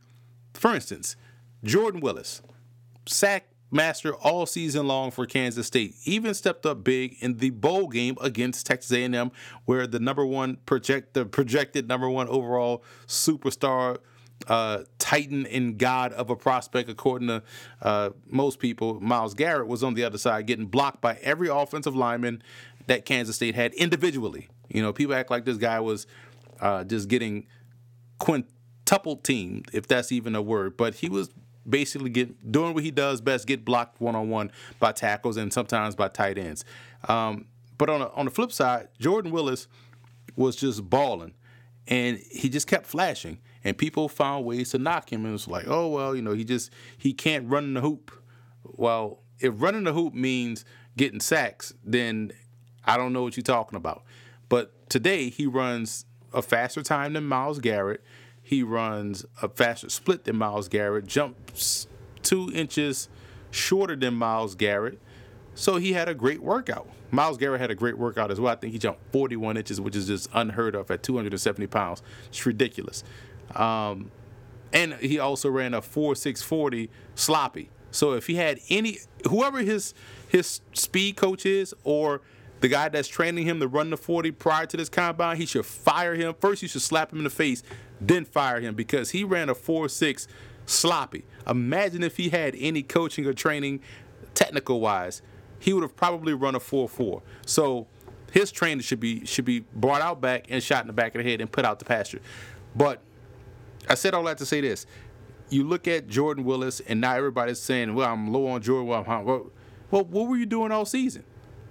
for 0.54 0.74
instance, 0.74 1.16
Jordan 1.64 2.00
Willis, 2.00 2.42
sack 3.06 3.48
master 3.70 4.14
all 4.14 4.46
season 4.46 4.86
long 4.86 5.10
for 5.10 5.26
Kansas 5.26 5.66
State, 5.66 5.94
even 6.04 6.34
stepped 6.34 6.64
up 6.64 6.84
big 6.84 7.16
in 7.20 7.38
the 7.38 7.50
bowl 7.50 7.88
game 7.88 8.16
against 8.20 8.66
Texas 8.66 8.92
A&M, 8.92 9.30
where 9.64 9.86
the 9.86 9.98
number 9.98 10.24
one 10.24 10.56
project 10.66 11.14
the 11.14 11.24
projected 11.24 11.88
number 11.88 12.08
one 12.08 12.28
overall 12.28 12.82
superstar. 13.06 13.98
Uh, 14.48 14.84
titan 14.98 15.46
and 15.46 15.78
god 15.78 16.12
of 16.12 16.30
a 16.30 16.36
prospect, 16.36 16.90
according 16.90 17.26
to 17.26 17.42
uh, 17.82 18.10
most 18.26 18.58
people. 18.58 19.00
Myles 19.00 19.34
Garrett 19.34 19.66
was 19.66 19.82
on 19.82 19.94
the 19.94 20.04
other 20.04 20.18
side, 20.18 20.46
getting 20.46 20.66
blocked 20.66 21.00
by 21.00 21.18
every 21.22 21.48
offensive 21.48 21.96
lineman 21.96 22.42
that 22.86 23.04
Kansas 23.04 23.36
State 23.36 23.54
had 23.54 23.72
individually. 23.74 24.48
You 24.68 24.82
know, 24.82 24.92
people 24.92 25.14
act 25.14 25.30
like 25.30 25.44
this 25.44 25.56
guy 25.56 25.80
was 25.80 26.06
uh, 26.60 26.84
just 26.84 27.08
getting 27.08 27.46
quintuple 28.18 29.16
team, 29.16 29.64
if 29.72 29.86
that's 29.86 30.12
even 30.12 30.34
a 30.36 30.42
word. 30.42 30.76
But 30.76 30.96
he 30.96 31.08
was 31.08 31.30
basically 31.68 32.10
get, 32.10 32.52
doing 32.52 32.74
what 32.74 32.84
he 32.84 32.90
does 32.90 33.20
best, 33.20 33.46
get 33.46 33.64
blocked 33.64 34.00
one 34.00 34.14
on 34.14 34.28
one 34.28 34.52
by 34.78 34.92
tackles 34.92 35.36
and 35.36 35.52
sometimes 35.52 35.94
by 35.94 36.08
tight 36.08 36.38
ends. 36.38 36.64
Um, 37.08 37.46
but 37.78 37.90
on 37.90 38.02
a, 38.02 38.08
on 38.10 38.26
the 38.26 38.30
flip 38.30 38.52
side, 38.52 38.88
Jordan 38.98 39.30
Willis 39.32 39.66
was 40.36 40.56
just 40.56 40.88
balling, 40.88 41.34
and 41.88 42.18
he 42.18 42.48
just 42.48 42.66
kept 42.66 42.86
flashing, 42.86 43.38
and 43.66 43.76
people 43.76 44.08
found 44.08 44.44
ways 44.44 44.70
to 44.70 44.78
knock 44.78 45.12
him. 45.12 45.24
And 45.24 45.30
it 45.30 45.32
was 45.32 45.48
like, 45.48 45.64
oh 45.66 45.88
well, 45.88 46.14
you 46.14 46.22
know, 46.22 46.34
he 46.34 46.44
just 46.44 46.70
he 46.96 47.12
can't 47.12 47.48
run 47.48 47.74
the 47.74 47.80
hoop. 47.80 48.12
Well, 48.62 49.24
if 49.40 49.54
running 49.56 49.82
the 49.82 49.92
hoop 49.92 50.14
means 50.14 50.64
getting 50.96 51.18
sacks, 51.18 51.74
then 51.84 52.30
I 52.84 52.96
don't 52.96 53.12
know 53.12 53.24
what 53.24 53.36
you're 53.36 53.42
talking 53.42 53.76
about. 53.76 54.04
But 54.48 54.88
today 54.88 55.30
he 55.30 55.46
runs 55.46 56.04
a 56.32 56.42
faster 56.42 56.80
time 56.80 57.14
than 57.14 57.24
Myles 57.24 57.58
Garrett. 57.58 58.04
He 58.40 58.62
runs 58.62 59.26
a 59.42 59.48
faster 59.48 59.88
split 59.88 60.24
than 60.24 60.36
Myles 60.36 60.68
Garrett, 60.68 61.06
jumps 61.06 61.88
two 62.22 62.52
inches 62.54 63.08
shorter 63.50 63.96
than 63.96 64.14
Myles 64.14 64.54
Garrett. 64.54 65.00
So 65.56 65.76
he 65.76 65.94
had 65.94 66.08
a 66.08 66.14
great 66.14 66.40
workout. 66.40 66.88
Myles 67.10 67.38
Garrett 67.38 67.60
had 67.60 67.70
a 67.70 67.74
great 67.74 67.98
workout 67.98 68.30
as 68.30 68.40
well. 68.40 68.52
I 68.52 68.56
think 68.56 68.72
he 68.72 68.78
jumped 68.78 69.00
41 69.12 69.56
inches, 69.56 69.80
which 69.80 69.96
is 69.96 70.06
just 70.06 70.28
unheard 70.34 70.74
of 70.74 70.90
at 70.90 71.02
270 71.02 71.66
pounds. 71.66 72.02
It's 72.28 72.44
ridiculous. 72.44 73.04
Um, 73.54 74.10
and 74.72 74.94
he 74.94 75.18
also 75.18 75.48
ran 75.48 75.74
a 75.74 75.80
4.640 75.80 76.88
sloppy. 77.14 77.70
So 77.90 78.12
if 78.12 78.26
he 78.26 78.34
had 78.34 78.60
any, 78.68 78.98
whoever 79.28 79.58
his 79.58 79.94
his 80.28 80.60
speed 80.72 81.16
coach 81.16 81.46
is, 81.46 81.74
or 81.84 82.20
the 82.60 82.68
guy 82.68 82.88
that's 82.88 83.08
training 83.08 83.46
him 83.46 83.60
to 83.60 83.68
run 83.68 83.90
the 83.90 83.96
40 83.96 84.32
prior 84.32 84.66
to 84.66 84.76
this 84.76 84.88
combine, 84.88 85.36
he 85.36 85.46
should 85.46 85.66
fire 85.66 86.14
him. 86.14 86.34
First, 86.40 86.62
you 86.62 86.68
should 86.68 86.82
slap 86.82 87.12
him 87.12 87.18
in 87.18 87.24
the 87.24 87.30
face, 87.30 87.62
then 88.00 88.24
fire 88.24 88.60
him 88.60 88.74
because 88.74 89.10
he 89.10 89.24
ran 89.24 89.48
a 89.48 89.54
4 89.54 89.88
6 89.88 90.28
sloppy. 90.66 91.24
Imagine 91.46 92.02
if 92.02 92.16
he 92.16 92.30
had 92.30 92.54
any 92.58 92.82
coaching 92.82 93.26
or 93.26 93.32
training, 93.32 93.80
technical 94.34 94.80
wise, 94.80 95.22
he 95.58 95.72
would 95.72 95.82
have 95.82 95.96
probably 95.96 96.34
run 96.34 96.54
a 96.54 96.60
4 96.60 96.88
4. 96.88 97.22
So 97.46 97.86
his 98.32 98.52
trainer 98.52 98.82
should 98.82 99.00
be 99.00 99.24
should 99.24 99.44
be 99.44 99.60
brought 99.74 100.02
out 100.02 100.20
back 100.20 100.46
and 100.50 100.62
shot 100.62 100.82
in 100.82 100.88
the 100.88 100.92
back 100.92 101.14
of 101.14 101.22
the 101.22 101.30
head 101.30 101.40
and 101.40 101.50
put 101.50 101.64
out 101.64 101.78
the 101.78 101.84
pasture. 101.84 102.20
But 102.74 103.00
I 103.88 103.94
said 103.94 104.14
all 104.14 104.24
that 104.24 104.38
to 104.38 104.46
say 104.46 104.60
this. 104.60 104.86
You 105.48 105.64
look 105.64 105.86
at 105.86 106.08
Jordan 106.08 106.44
Willis, 106.44 106.80
and 106.80 107.00
now 107.00 107.14
everybody's 107.14 107.60
saying, 107.60 107.94
well, 107.94 108.12
I'm 108.12 108.32
low 108.32 108.48
on 108.48 108.62
Jordan. 108.62 108.88
Well, 108.88 109.04
well, 109.06 109.50
well, 109.90 110.04
what 110.04 110.28
were 110.28 110.36
you 110.36 110.46
doing 110.46 110.72
all 110.72 110.84
season? 110.84 111.24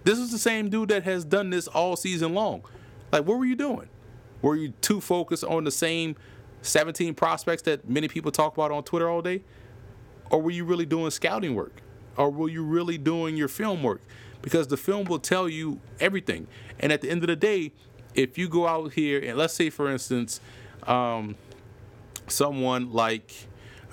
This 0.06 0.20
is 0.20 0.32
the 0.32 0.38
same 0.38 0.70
dude 0.70 0.90
that 0.90 1.04
has 1.04 1.26
done 1.26 1.50
this 1.50 1.68
all 1.68 1.96
season 1.96 2.34
long. 2.34 2.64
Like, 3.12 3.26
what 3.26 3.38
were 3.38 3.46
you 3.46 3.56
doing? 3.56 3.90
Were 4.42 4.56
you 4.56 4.70
too 4.82 5.02
focused 5.02 5.44
on 5.44 5.64
the 5.64 5.72
same 5.72 6.16
17 6.62 7.16
prospects 7.16 7.64
that 7.64 7.90
many 7.90 8.08
people 8.08 8.32
talk 8.32 8.56
about 8.56 8.72
on 8.72 8.84
Twitter 8.84 9.10
all 9.10 9.22
day? 9.22 9.42
Or 10.30 10.42
were 10.42 10.52
you 10.52 10.66
really 10.66 10.86
doing 10.86 11.12
scouting 11.12 11.56
work? 11.56 11.82
Or 12.18 12.30
were 12.30 12.50
you 12.50 12.64
really 12.64 12.98
doing 12.98 13.36
your 13.36 13.48
film 13.48 13.84
work? 13.84 14.02
Because 14.42 14.68
the 14.68 14.78
film 14.78 15.06
will 15.06 15.20
tell 15.20 15.50
you 15.50 15.80
everything. 16.00 16.48
And 16.80 16.92
at 16.92 17.02
the 17.02 17.10
end 17.10 17.24
of 17.24 17.28
the 17.28 17.36
day, 17.36 17.72
if 18.14 18.38
you 18.38 18.48
go 18.48 18.68
out 18.68 18.94
here 18.94 19.20
and 19.20 19.38
let's 19.38 19.54
say, 19.54 19.70
for 19.70 19.92
instance, 19.92 20.40
um, 20.84 21.36
someone 22.28 22.92
like 22.92 23.34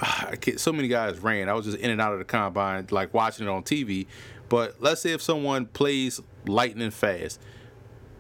ah, 0.01 0.33
so 0.57 0.73
many 0.73 0.89
guys 0.89 1.19
ran. 1.19 1.49
I 1.49 1.55
was 1.55 1.67
just 1.67 1.79
in 1.79 1.91
and 1.91 2.01
out 2.01 2.13
of 2.13 2.19
the 2.19 2.25
combine, 2.25 2.87
like 2.91 3.15
watching 3.15 3.47
it 3.47 3.51
on 3.51 3.63
TV. 3.63 4.07
But 4.49 4.77
let's 4.81 5.01
say 5.01 5.13
if 5.13 5.23
someone 5.23 5.67
plays 5.67 6.21
lightning 6.47 6.91
fast, 6.91 7.41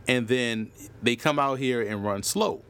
and 0.09 0.29
then 0.29 0.71
they 1.03 1.17
come 1.17 1.39
out 1.39 1.59
here 1.59 1.83
and 1.83 2.05
run 2.05 2.23
slow, 2.23 2.63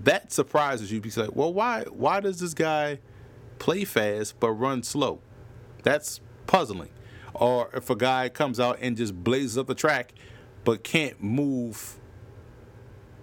that 0.00 0.32
surprises 0.32 0.92
you 0.92 1.00
because 1.00 1.16
like, 1.16 1.34
well, 1.34 1.52
why 1.52 1.84
why 1.84 2.20
does 2.20 2.40
this 2.40 2.54
guy 2.54 2.98
play 3.58 3.84
fast 3.84 4.38
but 4.40 4.50
run 4.50 4.82
slow? 4.82 5.20
That's 5.82 6.20
puzzling. 6.46 6.90
Or 7.34 7.68
if 7.74 7.90
a 7.90 7.96
guy 7.96 8.28
comes 8.28 8.58
out 8.58 8.78
and 8.80 8.96
just 8.96 9.14
blazes 9.22 9.58
up 9.58 9.66
the 9.66 9.74
track 9.74 10.12
but 10.64 10.82
can't 10.82 11.22
move 11.22 11.98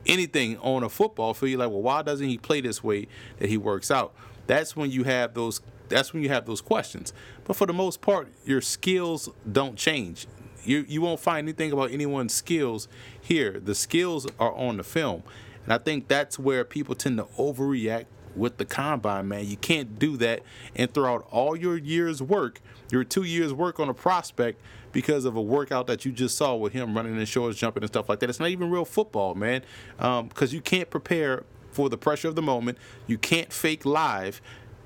anything 0.05 0.57
on 0.59 0.83
a 0.83 0.89
football 0.89 1.33
field, 1.33 1.51
you're 1.51 1.59
like, 1.59 1.69
well, 1.69 1.81
why 1.81 2.01
doesn't 2.01 2.27
he 2.27 2.37
play 2.37 2.61
this 2.61 2.83
way 2.83 3.07
that 3.39 3.49
he 3.49 3.57
works 3.57 3.91
out? 3.91 4.13
That's 4.47 4.75
when 4.75 4.91
you 4.91 5.03
have 5.03 5.33
those. 5.33 5.61
That's 5.89 6.13
when 6.13 6.23
you 6.23 6.29
have 6.29 6.45
those 6.45 6.61
questions. 6.61 7.13
But 7.45 7.55
for 7.55 7.67
the 7.67 7.73
most 7.73 8.01
part, 8.01 8.29
your 8.45 8.61
skills 8.61 9.29
don't 9.49 9.77
change. 9.77 10.27
You 10.63 10.85
you 10.87 11.01
won't 11.01 11.19
find 11.19 11.45
anything 11.45 11.71
about 11.71 11.91
anyone's 11.91 12.33
skills 12.33 12.87
here. 13.19 13.59
The 13.59 13.75
skills 13.75 14.27
are 14.39 14.53
on 14.53 14.77
the 14.77 14.83
film, 14.83 15.23
and 15.63 15.73
I 15.73 15.77
think 15.77 16.07
that's 16.07 16.39
where 16.39 16.63
people 16.63 16.95
tend 16.95 17.17
to 17.17 17.25
overreact 17.37 18.05
with 18.35 18.57
the 18.57 18.65
combine. 18.65 19.27
Man, 19.27 19.45
you 19.45 19.57
can't 19.57 19.99
do 19.99 20.17
that 20.17 20.41
and 20.75 20.93
throw 20.93 21.13
out 21.13 21.27
all 21.31 21.55
your 21.55 21.77
years' 21.77 22.21
work, 22.21 22.61
your 22.91 23.03
two 23.03 23.23
years' 23.23 23.53
work 23.53 23.79
on 23.79 23.89
a 23.89 23.93
prospect 23.93 24.59
because 24.93 25.25
of 25.25 25.35
a 25.35 25.41
workout 25.41 25.87
that 25.87 26.05
you 26.05 26.13
just 26.13 26.37
saw 26.37 26.55
with 26.55 26.71
him 26.71 26.95
running 26.95 27.19
in 27.19 27.25
shorts, 27.25 27.57
jumping 27.57 27.83
and 27.83 27.89
stuff 27.89 28.07
like 28.07 28.19
that. 28.19 28.29
It's 28.29 28.39
not 28.39 28.49
even 28.49 28.69
real 28.69 28.85
football, 28.85 29.35
man, 29.35 29.63
because 29.97 30.51
um, 30.51 30.55
you 30.55 30.61
can't 30.61 30.89
prepare 30.89 31.43
for 31.71 31.89
the 31.89 31.97
pressure 31.97 32.29
of 32.29 32.35
the 32.35 32.41
moment. 32.41 32.77
You 33.07 33.17
can't 33.17 33.51
fake 33.51 33.85
live. 33.85 34.41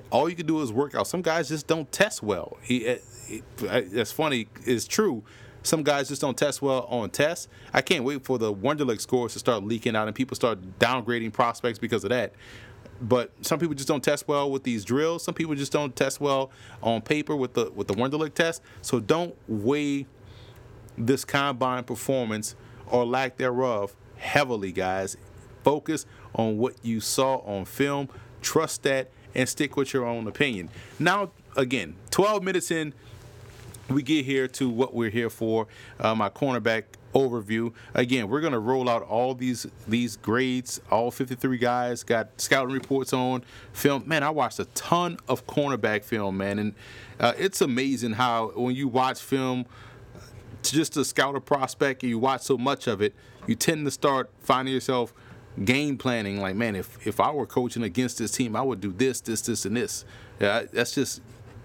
All 0.10 0.30
you 0.30 0.36
can 0.36 0.48
do 0.48 0.62
is 0.62 0.72
work 0.72 0.96
out. 0.96 1.06
Some 1.06 1.22
guys 1.22 1.50
just 1.50 1.68
don't 1.68 1.92
test 1.92 2.24
well. 2.24 2.58
He, 2.62 2.78
it, 2.78 3.04
it, 3.28 3.92
that's 3.92 4.12
funny. 4.12 4.48
It's 4.66 4.88
true. 4.88 5.24
Some 5.64 5.84
guys 5.84 6.08
just 6.08 6.22
don't 6.22 6.38
test 6.38 6.62
well 6.62 6.86
on 6.90 7.10
tests. 7.10 7.50
I 7.74 7.82
can't 7.82 8.06
wait 8.06 8.24
for 8.24 8.38
the 8.38 8.54
Wonderlic 8.54 9.02
scores 9.02 9.34
to 9.34 9.40
start 9.40 9.66
leaking 9.66 9.98
out 9.98 10.08
and 10.08 10.16
people 10.16 10.36
start 10.36 10.80
downgrading 10.80 11.34
prospects 11.34 11.78
because 11.78 12.06
of 12.06 12.10
that. 12.12 12.34
But 13.01 13.32
some 13.42 13.60
people 13.60 13.75
just 13.75 13.88
don't 13.88 14.04
test 14.04 14.27
well 14.27 14.50
with 14.50 14.63
these 14.63 14.84
drills. 14.84 15.24
Some 15.24 15.34
people 15.34 15.56
just 15.56 15.72
don't 15.72 15.96
test 15.96 16.20
well 16.20 16.51
on 16.82 17.01
paper 17.01 17.36
with 17.36 17.54
the 17.54 17.72
with 17.72 17.88
the 17.88 17.94
Wonderlic 17.94 18.34
test. 18.34 18.62
So 18.82 19.00
don't 19.00 19.36
weigh 19.48 20.08
this 20.98 21.24
combine 21.24 21.84
performance 21.84 22.56
or 22.88 23.06
lack 23.06 23.38
thereof 23.38 23.96
heavily, 24.18 24.72
guys. 24.72 25.18
Focus 25.63 26.06
on 26.34 26.58
what 26.58 26.75
you 26.82 27.00
saw 27.00 27.38
on 27.39 27.66
film. 27.66 28.10
Trust 28.42 28.84
that 28.84 29.12
and 29.36 29.48
stick 29.48 29.75
with 29.77 29.94
your 29.94 30.06
own 30.06 30.27
opinion. 30.27 30.70
Now, 30.98 31.32
again, 31.56 31.96
12 32.12 32.44
minutes 32.44 32.72
in, 32.72 32.94
we 33.89 34.01
get 34.01 34.25
here 34.25 34.48
to 34.50 34.70
what 34.70 34.94
we're 34.94 35.10
here 35.10 35.30
for. 35.30 35.68
Uh, 36.00 36.16
my 36.16 36.30
cornerback 36.30 36.84
overview. 37.14 37.74
Again, 37.94 38.28
we're 38.30 38.42
gonna 38.42 38.60
roll 38.60 38.90
out 38.90 39.04
all 39.04 39.34
these 39.34 39.68
these 39.88 40.18
grades. 40.18 40.82
All 40.92 41.12
53 41.12 41.58
guys 41.58 42.04
got 42.04 42.40
scouting 42.40 42.74
reports 42.74 43.14
on 43.14 43.44
film. 43.74 44.04
Man, 44.08 44.24
I 44.24 44.30
watched 44.30 44.60
a 44.60 44.66
ton 44.66 45.18
of 45.28 45.46
cornerback 45.48 46.04
film, 46.04 46.38
man, 46.38 46.60
and 46.60 46.76
uh, 47.20 47.34
it's 47.38 47.62
amazing 47.62 48.14
how 48.14 48.52
when 48.56 48.76
you 48.76 48.88
watch 48.88 49.22
film, 49.22 49.66
just 50.64 50.94
to 50.94 51.06
scout 51.06 51.36
a 51.36 51.42
prospect, 51.42 52.04
and 52.04 52.10
you 52.10 52.20
watch 52.20 52.42
so 52.42 52.58
much 52.58 52.88
of 52.88 53.02
it, 53.02 53.16
you 53.48 53.56
tend 53.56 53.86
to 53.86 53.92
start 53.92 54.30
finding 54.40 54.74
yourself 54.74 55.14
game 55.64 55.98
planning. 55.98 56.40
Like, 56.40 56.56
man, 56.56 56.76
if 56.76 57.06
if 57.06 57.20
I 57.20 57.32
were 57.32 57.46
coaching 57.46 57.84
against 57.84 58.18
this 58.18 58.32
team, 58.32 58.56
I 58.56 58.62
would 58.62 58.82
do 58.82 58.92
this, 58.92 59.22
this, 59.22 59.42
this, 59.42 59.66
and 59.66 59.76
this. 59.76 60.06
Yeah, 60.40 60.64
that's 60.72 60.94
just, 60.94 61.22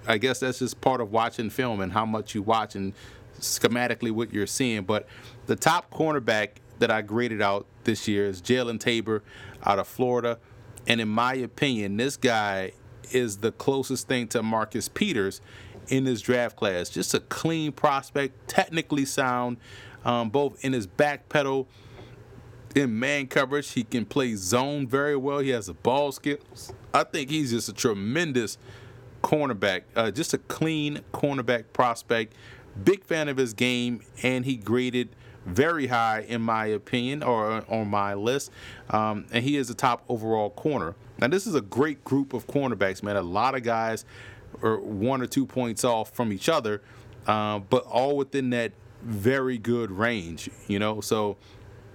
I 0.06 0.18
guess 0.18 0.40
that's 0.40 0.60
just 0.60 0.80
part 0.80 1.00
of 1.00 1.12
watching 1.12 1.50
film 1.50 1.80
and 1.80 1.92
how 1.92 2.06
much 2.06 2.34
you 2.34 2.42
watch 2.42 2.74
and 2.74 2.94
schematically 3.42 4.10
what 4.10 4.32
you're 4.32 4.46
seeing. 4.46 4.82
But 4.84 5.06
the 5.46 5.56
top 5.56 5.90
cornerback 5.90 6.50
that 6.78 6.90
I 6.90 7.02
graded 7.02 7.42
out 7.42 7.66
this 7.84 8.08
year 8.08 8.26
is 8.26 8.40
Jalen 8.40 8.80
Tabor 8.80 9.22
out 9.64 9.78
of 9.78 9.86
Florida, 9.86 10.38
and 10.86 11.00
in 11.00 11.08
my 11.08 11.34
opinion, 11.34 11.96
this 11.96 12.16
guy 12.16 12.72
is 13.10 13.38
the 13.38 13.52
closest 13.52 14.08
thing 14.08 14.26
to 14.28 14.42
Marcus 14.42 14.88
Peters 14.88 15.40
in 15.88 16.04
this 16.04 16.20
draft 16.20 16.56
class. 16.56 16.88
Just 16.88 17.14
a 17.14 17.20
clean 17.20 17.72
prospect, 17.72 18.48
technically 18.48 19.04
sound, 19.04 19.58
um, 20.04 20.30
both 20.30 20.64
in 20.64 20.72
his 20.72 20.86
back 20.86 21.28
pedal 21.28 21.68
in 22.74 22.98
man 22.98 23.26
coverage. 23.26 23.72
He 23.72 23.84
can 23.84 24.04
play 24.04 24.34
zone 24.34 24.86
very 24.86 25.16
well. 25.16 25.38
He 25.38 25.50
has 25.50 25.66
the 25.66 25.74
ball 25.74 26.12
skills. 26.12 26.72
I 26.94 27.04
think 27.04 27.30
he's 27.30 27.50
just 27.50 27.68
a 27.68 27.72
tremendous 27.72 28.58
cornerback, 29.22 29.82
uh, 29.94 30.10
just 30.10 30.34
a 30.34 30.38
clean 30.38 31.00
cornerback 31.12 31.64
prospect. 31.72 32.34
Big 32.84 33.04
fan 33.04 33.28
of 33.28 33.36
his 33.36 33.54
game, 33.54 34.00
and 34.22 34.44
he 34.44 34.56
graded 34.56 35.10
very 35.44 35.88
high 35.88 36.20
in 36.20 36.40
my 36.40 36.66
opinion 36.66 37.22
or 37.22 37.64
on 37.68 37.88
my 37.88 38.14
list. 38.14 38.50
Um, 38.90 39.26
and 39.32 39.44
he 39.44 39.56
is 39.56 39.70
a 39.70 39.74
top 39.74 40.04
overall 40.08 40.50
corner. 40.50 40.94
Now, 41.18 41.28
this 41.28 41.46
is 41.46 41.54
a 41.54 41.60
great 41.60 42.04
group 42.04 42.32
of 42.32 42.46
cornerbacks, 42.46 43.02
man. 43.02 43.16
A 43.16 43.22
lot 43.22 43.54
of 43.54 43.62
guys 43.62 44.04
are 44.62 44.78
one 44.78 45.22
or 45.22 45.26
two 45.26 45.46
points 45.46 45.84
off 45.84 46.10
from 46.10 46.32
each 46.32 46.48
other, 46.48 46.82
uh, 47.26 47.58
but 47.58 47.84
all 47.84 48.16
within 48.16 48.50
that 48.50 48.72
very 49.02 49.58
good 49.58 49.90
range, 49.90 50.48
you 50.68 50.78
know. 50.78 51.00
So 51.00 51.36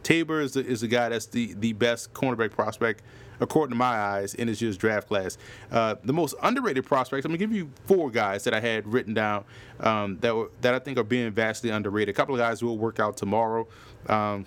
Tabor 0.03 0.41
is 0.41 0.53
the, 0.53 0.65
is 0.65 0.81
the 0.81 0.88
guy 0.88 1.10
that's 1.10 1.25
the, 1.25 1.53
the 1.53 1.74
best 1.74 2.13
cornerback 2.13 2.51
prospect, 2.51 3.01
according 3.39 3.72
to 3.72 3.77
my 3.77 3.96
eyes, 3.96 4.34
in 4.34 4.48
this 4.48 4.62
year's 4.62 4.77
draft 4.77 5.08
class. 5.08 5.38
Uh, 5.72 5.96
the 6.03 6.13
most 6.13 6.36
underrated 6.41 6.86
prospects, 6.86 7.25
I'm 7.25 7.32
going 7.32 7.39
to 7.39 7.46
give 7.46 7.56
you 7.56 7.70
four 7.86 8.10
guys 8.10 8.44
that 8.46 8.53
I 8.53 8.60
had 8.60 8.88
written 8.88 9.13
down 9.13 9.46
um, 9.79 10.17
that, 10.20 10.36
were, 10.36 10.51
that 10.62 10.74
I 10.74 10.79
think 10.79 10.98
are 10.98 11.03
being 11.03 11.32
vastly 11.32 11.70
underrated. 11.70 12.13
A 12.13 12.15
couple 12.15 12.36
of 12.36 12.39
guys 12.39 12.63
will 12.63 12.77
work 12.77 13.00
out 13.00 13.17
tomorrow. 13.17 13.67
Um, 14.08 14.46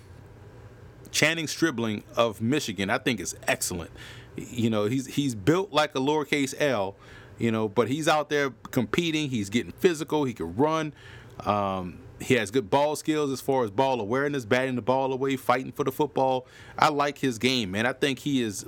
Channing 1.11 1.47
Stribling 1.47 2.05
of 2.17 2.41
Michigan, 2.41 2.91
I 2.91 2.99
think 2.99 3.21
is 3.21 3.37
excellent. 3.47 3.91
You 4.37 4.71
know, 4.71 4.85
he's 4.85 5.07
he's 5.07 5.35
built 5.35 5.73
like 5.73 5.95
a 5.95 5.99
lowercase 5.99 6.55
L, 6.61 6.95
you 7.39 7.51
know, 7.51 7.69
but 7.69 7.89
he's 7.89 8.07
out 8.07 8.31
there 8.31 8.51
competing. 8.71 9.29
He's 9.29 9.51
getting 9.51 9.73
physical. 9.73 10.25
He 10.25 10.33
can 10.33 10.55
run. 10.55 10.95
Um, 11.41 11.99
he 12.21 12.35
has 12.35 12.51
good 12.51 12.71
ball 12.71 12.97
skills 12.97 13.31
as 13.31 13.41
far 13.41 13.65
as 13.65 13.71
ball 13.71 14.01
awareness, 14.01 14.45
batting 14.45 14.77
the 14.77 14.83
ball 14.83 15.13
away, 15.13 15.37
fighting 15.37 15.73
for 15.73 15.85
the 15.85 15.93
football. 15.93 16.47
I 16.79 16.89
like 16.91 17.19
his 17.19 17.39
game, 17.39 17.73
man. 17.73 17.87
I 17.87 17.93
think 17.93 18.21
he 18.21 18.43
is 18.43 18.67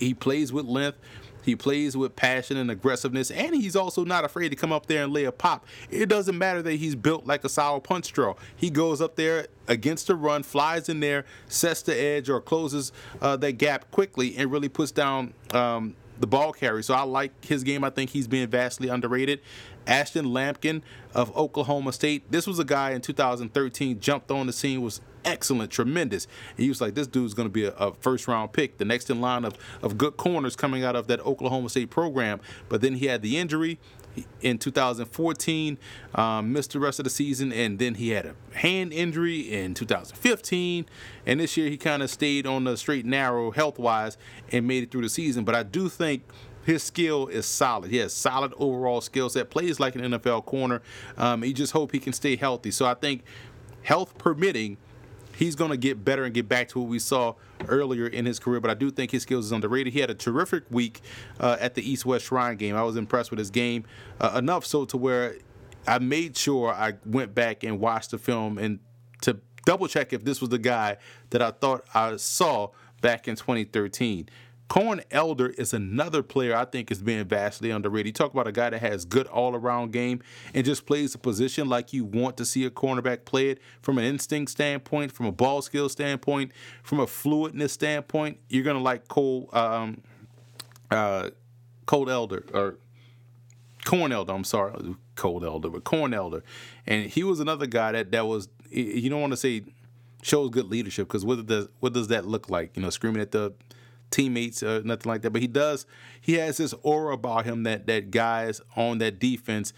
he 0.00 0.14
plays 0.14 0.52
with 0.52 0.66
length. 0.66 0.98
He 1.42 1.56
plays 1.56 1.96
with 1.96 2.16
passion 2.16 2.56
and 2.56 2.70
aggressiveness, 2.70 3.30
and 3.30 3.54
he's 3.54 3.74
also 3.74 4.04
not 4.04 4.24
afraid 4.24 4.50
to 4.50 4.56
come 4.56 4.72
up 4.72 4.86
there 4.86 5.04
and 5.04 5.12
lay 5.12 5.24
a 5.24 5.32
pop. 5.32 5.66
It 5.90 6.08
doesn't 6.08 6.36
matter 6.36 6.60
that 6.62 6.74
he's 6.74 6.94
built 6.94 7.26
like 7.26 7.44
a 7.44 7.48
sour 7.48 7.80
punch 7.80 8.06
straw. 8.06 8.34
He 8.54 8.68
goes 8.68 9.00
up 9.00 9.16
there 9.16 9.46
against 9.66 10.06
the 10.06 10.16
run, 10.16 10.42
flies 10.42 10.88
in 10.88 11.00
there, 11.00 11.24
sets 11.48 11.82
the 11.82 11.98
edge, 11.98 12.28
or 12.28 12.40
closes 12.40 12.92
uh, 13.22 13.36
that 13.38 13.52
gap 13.52 13.90
quickly, 13.90 14.36
and 14.36 14.52
really 14.52 14.68
puts 14.68 14.92
down 14.92 15.32
um, 15.52 15.96
the 16.18 16.26
ball 16.26 16.52
carry. 16.52 16.82
So 16.82 16.94
I 16.94 17.02
like 17.02 17.44
his 17.44 17.64
game. 17.64 17.84
I 17.84 17.90
think 17.90 18.10
he's 18.10 18.28
being 18.28 18.48
vastly 18.48 18.88
underrated. 18.88 19.40
Ashton 19.86 20.26
Lampkin 20.26 20.82
of 21.14 21.34
Oklahoma 21.36 21.92
State. 21.92 22.30
This 22.30 22.46
was 22.46 22.58
a 22.58 22.64
guy 22.64 22.90
in 22.90 23.00
2013 23.00 23.98
jumped 23.98 24.30
on 24.30 24.46
the 24.46 24.52
scene 24.52 24.82
was 24.82 25.00
excellent, 25.24 25.70
tremendous. 25.70 26.26
And 26.56 26.64
he 26.64 26.68
was 26.68 26.80
like, 26.80 26.94
this 26.94 27.06
dude's 27.06 27.34
going 27.34 27.48
to 27.48 27.52
be 27.52 27.64
a, 27.64 27.72
a, 27.72 27.92
first 27.94 28.28
round 28.28 28.52
pick, 28.52 28.78
the 28.78 28.84
next 28.84 29.10
in 29.10 29.20
line 29.20 29.44
of, 29.44 29.54
of 29.82 29.98
good 29.98 30.16
corners 30.16 30.56
coming 30.56 30.84
out 30.84 30.96
of 30.96 31.06
that 31.08 31.20
Oklahoma 31.20 31.68
State 31.68 31.90
program. 31.90 32.40
But 32.68 32.80
then 32.80 32.94
he 32.94 33.06
had 33.06 33.22
the 33.22 33.38
injury, 33.38 33.78
in 34.40 34.58
2014, 34.58 35.78
um, 36.14 36.52
missed 36.52 36.72
the 36.72 36.80
rest 36.80 36.98
of 36.98 37.04
the 37.04 37.10
season, 37.10 37.52
and 37.52 37.78
then 37.78 37.94
he 37.94 38.10
had 38.10 38.26
a 38.26 38.34
hand 38.56 38.92
injury 38.92 39.40
in 39.40 39.74
2015. 39.74 40.86
And 41.26 41.40
this 41.40 41.56
year 41.56 41.68
he 41.68 41.76
kind 41.76 42.02
of 42.02 42.10
stayed 42.10 42.46
on 42.46 42.64
the 42.64 42.76
straight 42.76 43.06
narrow 43.06 43.50
health 43.50 43.78
wise 43.78 44.16
and 44.50 44.66
made 44.66 44.82
it 44.82 44.90
through 44.90 45.02
the 45.02 45.08
season. 45.08 45.44
But 45.44 45.54
I 45.54 45.62
do 45.62 45.88
think 45.88 46.22
his 46.64 46.82
skill 46.82 47.28
is 47.28 47.46
solid. 47.46 47.90
He 47.90 47.98
has 47.98 48.12
solid 48.12 48.52
overall 48.58 49.00
skill 49.00 49.28
set. 49.28 49.50
Plays 49.50 49.80
like 49.80 49.94
an 49.94 50.02
NFL 50.02 50.44
corner. 50.44 50.82
Um, 51.16 51.44
you 51.44 51.54
just 51.54 51.72
hope 51.72 51.92
he 51.92 51.98
can 51.98 52.12
stay 52.12 52.36
healthy. 52.36 52.70
So 52.70 52.86
I 52.86 52.94
think 52.94 53.22
health 53.82 54.18
permitting, 54.18 54.76
he's 55.40 55.56
going 55.56 55.70
to 55.70 55.76
get 55.78 56.04
better 56.04 56.24
and 56.24 56.34
get 56.34 56.48
back 56.48 56.68
to 56.68 56.78
what 56.78 56.88
we 56.88 56.98
saw 56.98 57.34
earlier 57.66 58.06
in 58.06 58.26
his 58.26 58.38
career. 58.38 58.60
But 58.60 58.70
I 58.70 58.74
do 58.74 58.90
think 58.90 59.10
his 59.10 59.22
skills 59.22 59.46
is 59.46 59.52
underrated. 59.52 59.94
He 59.94 60.00
had 60.00 60.10
a 60.10 60.14
terrific 60.14 60.64
week 60.70 61.00
uh, 61.40 61.56
at 61.58 61.74
the 61.74 61.90
East 61.90 62.04
West 62.04 62.26
Shrine 62.26 62.56
game. 62.56 62.76
I 62.76 62.82
was 62.82 62.96
impressed 62.96 63.30
with 63.30 63.38
his 63.38 63.50
game 63.50 63.84
uh, 64.20 64.34
enough 64.36 64.66
so 64.66 64.84
to 64.84 64.98
where 64.98 65.36
I 65.86 65.98
made 65.98 66.36
sure 66.36 66.70
I 66.70 66.92
went 67.06 67.34
back 67.34 67.64
and 67.64 67.80
watched 67.80 68.10
the 68.10 68.18
film 68.18 68.58
and 68.58 68.80
to 69.22 69.38
double 69.64 69.88
check 69.88 70.12
if 70.12 70.24
this 70.24 70.42
was 70.42 70.50
the 70.50 70.58
guy 70.58 70.98
that 71.30 71.40
I 71.40 71.52
thought 71.52 71.84
I 71.94 72.16
saw 72.16 72.68
back 73.00 73.26
in 73.26 73.36
2013. 73.36 74.28
Corn 74.70 75.00
Elder 75.10 75.48
is 75.48 75.74
another 75.74 76.22
player 76.22 76.54
I 76.54 76.64
think 76.64 76.92
is 76.92 77.02
being 77.02 77.24
vastly 77.24 77.72
underrated. 77.72 78.06
You 78.06 78.12
talk 78.12 78.32
about 78.32 78.46
a 78.46 78.52
guy 78.52 78.70
that 78.70 78.80
has 78.80 79.04
good 79.04 79.26
all 79.26 79.56
around 79.56 79.90
game 79.90 80.22
and 80.54 80.64
just 80.64 80.86
plays 80.86 81.10
the 81.10 81.18
position 81.18 81.68
like 81.68 81.92
you 81.92 82.04
want 82.04 82.36
to 82.36 82.44
see 82.44 82.64
a 82.64 82.70
cornerback 82.70 83.24
play 83.24 83.48
it 83.48 83.58
from 83.82 83.98
an 83.98 84.04
instinct 84.04 84.52
standpoint, 84.52 85.10
from 85.10 85.26
a 85.26 85.32
ball 85.32 85.60
skill 85.60 85.88
standpoint, 85.88 86.52
from 86.84 87.00
a 87.00 87.06
fluidness 87.06 87.70
standpoint. 87.70 88.38
You're 88.48 88.62
gonna 88.62 88.78
like 88.78 89.08
Cole 89.08 89.50
um, 89.52 90.02
uh, 90.88 91.30
Cold 91.86 92.08
Elder 92.08 92.44
or 92.54 92.76
Corn 93.84 94.12
Elder. 94.12 94.32
I'm 94.32 94.44
sorry, 94.44 94.94
Cold 95.16 95.42
Elder, 95.42 95.68
but 95.68 95.82
Corn 95.82 96.14
Elder, 96.14 96.44
and 96.86 97.10
he 97.10 97.24
was 97.24 97.40
another 97.40 97.66
guy 97.66 97.90
that 97.90 98.12
that 98.12 98.28
was 98.28 98.48
you 98.70 99.10
don't 99.10 99.20
want 99.20 99.32
to 99.32 99.36
say 99.36 99.64
shows 100.22 100.50
good 100.50 100.66
leadership 100.66 101.08
because 101.08 101.24
what 101.24 101.44
does 101.44 101.66
what 101.80 101.92
does 101.92 102.06
that 102.06 102.24
look 102.24 102.48
like? 102.48 102.76
You 102.76 102.82
know, 102.82 102.90
screaming 102.90 103.20
at 103.20 103.32
the 103.32 103.52
teammates 104.10 104.62
or 104.62 104.82
nothing 104.82 105.10
like 105.10 105.22
that. 105.22 105.30
But 105.30 105.42
he 105.42 105.48
does 105.48 105.86
he 106.20 106.34
has 106.34 106.58
this 106.58 106.74
aura 106.82 107.14
about 107.14 107.44
him 107.44 107.62
that 107.64 107.86
that 107.86 108.10
guys 108.10 108.60
on 108.76 108.98
that 108.98 109.18
defense 109.18 109.72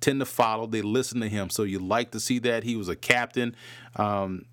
tend 0.00 0.20
to 0.20 0.26
follow. 0.26 0.66
They 0.66 0.82
listen 0.82 1.20
to 1.20 1.28
him. 1.28 1.50
So 1.50 1.62
you 1.62 1.78
like 1.78 2.10
to 2.12 2.20
see 2.20 2.38
that. 2.40 2.64
He 2.64 2.76
was 2.76 2.88
a 2.88 2.96
captain. 2.96 3.54
Um, 3.96 4.46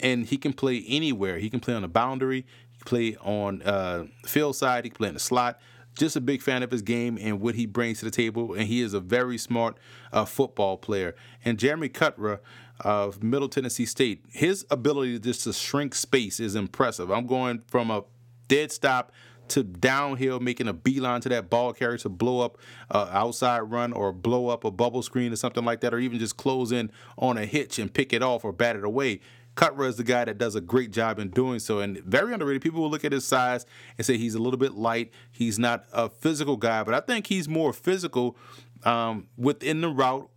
and 0.00 0.26
he 0.26 0.36
can 0.36 0.52
play 0.52 0.84
anywhere. 0.88 1.38
He 1.38 1.50
can 1.50 1.60
play 1.60 1.74
on 1.74 1.82
the 1.82 1.88
boundary. 1.88 2.46
He 2.70 2.78
can 2.78 2.86
play 2.86 3.16
on 3.20 3.62
uh, 3.62 4.06
field 4.24 4.56
side. 4.56 4.84
He 4.84 4.90
can 4.90 4.96
play 4.96 5.08
in 5.08 5.14
the 5.14 5.20
slot. 5.20 5.60
Just 5.96 6.16
a 6.16 6.20
big 6.20 6.40
fan 6.40 6.62
of 6.62 6.70
his 6.70 6.82
game 6.82 7.18
and 7.20 7.40
what 7.40 7.54
he 7.54 7.66
brings 7.66 7.98
to 7.98 8.06
the 8.06 8.10
table. 8.10 8.54
And 8.54 8.62
he 8.62 8.80
is 8.80 8.94
a 8.94 9.00
very 9.00 9.38
smart 9.38 9.76
uh, 10.12 10.24
football 10.24 10.76
player. 10.76 11.14
And 11.44 11.58
Jeremy 11.58 11.88
Cutrer 11.88 12.40
of 12.80 13.22
Middle 13.22 13.48
Tennessee 13.48 13.86
State, 13.86 14.24
his 14.30 14.66
ability 14.70 15.18
just 15.18 15.44
to 15.44 15.52
shrink 15.52 15.94
space 15.94 16.40
is 16.40 16.54
impressive. 16.54 17.10
I'm 17.10 17.26
going 17.26 17.62
from 17.68 17.90
a 17.90 18.04
dead 18.52 18.70
stop 18.70 19.12
to 19.48 19.62
downhill, 19.62 20.40
making 20.40 20.68
a 20.68 20.74
beeline 20.74 21.22
to 21.22 21.28
that 21.30 21.48
ball 21.48 21.72
carrier 21.72 21.96
to 21.96 22.10
blow 22.10 22.40
up 22.40 22.58
uh, 22.90 23.08
outside 23.10 23.60
run 23.60 23.94
or 23.94 24.12
blow 24.12 24.48
up 24.48 24.62
a 24.64 24.70
bubble 24.70 25.02
screen 25.02 25.32
or 25.32 25.36
something 25.36 25.64
like 25.64 25.80
that, 25.80 25.94
or 25.94 25.98
even 25.98 26.18
just 26.18 26.36
close 26.36 26.70
in 26.70 26.90
on 27.16 27.38
a 27.38 27.46
hitch 27.46 27.78
and 27.78 27.94
pick 27.94 28.12
it 28.12 28.22
off 28.22 28.44
or 28.44 28.52
bat 28.52 28.76
it 28.76 28.84
away. 28.84 29.20
Cutrer 29.54 29.86
is 29.86 29.96
the 29.96 30.04
guy 30.04 30.26
that 30.26 30.36
does 30.36 30.54
a 30.54 30.60
great 30.60 30.90
job 30.90 31.18
in 31.18 31.30
doing 31.30 31.60
so, 31.60 31.80
and 31.80 31.98
very 32.00 32.34
underrated. 32.34 32.60
People 32.60 32.82
will 32.82 32.90
look 32.90 33.06
at 33.06 33.12
his 33.12 33.26
size 33.26 33.64
and 33.96 34.06
say 34.06 34.18
he's 34.18 34.34
a 34.34 34.38
little 34.38 34.58
bit 34.58 34.74
light. 34.74 35.10
He's 35.30 35.58
not 35.58 35.86
a 35.94 36.10
physical 36.10 36.58
guy, 36.58 36.82
but 36.82 36.92
I 36.92 37.00
think 37.00 37.26
he's 37.26 37.48
more 37.48 37.72
physical 37.72 38.36
um, 38.84 39.28
within 39.38 39.80
the 39.80 39.88
route 39.88 40.28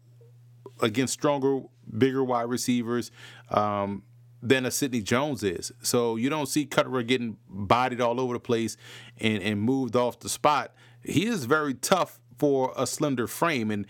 against 0.82 1.14
stronger, 1.14 1.64
bigger 1.98 2.24
wide 2.24 2.50
receivers. 2.50 3.12
Um, 3.50 4.04
than 4.42 4.66
a 4.66 4.72
Sidney 4.72 5.02
Jones 5.02 5.44
is. 5.44 5.72
So 5.82 6.16
you 6.16 6.30
don't 6.30 6.48
see 6.48 6.66
Cutrer 6.66 7.04
getting 7.04 7.38
bodied 7.50 8.02
all 8.02 8.20
over 8.20 8.34
the 8.34 8.40
place 8.40 8.78
and, 9.18 9.42
and 9.42 9.62
moved 9.62 9.96
off 9.96 10.20
the 10.20 10.30
spot. 10.30 10.74
He 11.04 11.26
is 11.26 11.46
very 11.46 11.74
tough 11.74 12.20
for 12.38 12.74
a 12.78 12.86
slender 12.86 13.28
frame. 13.28 13.72
And 13.72 13.86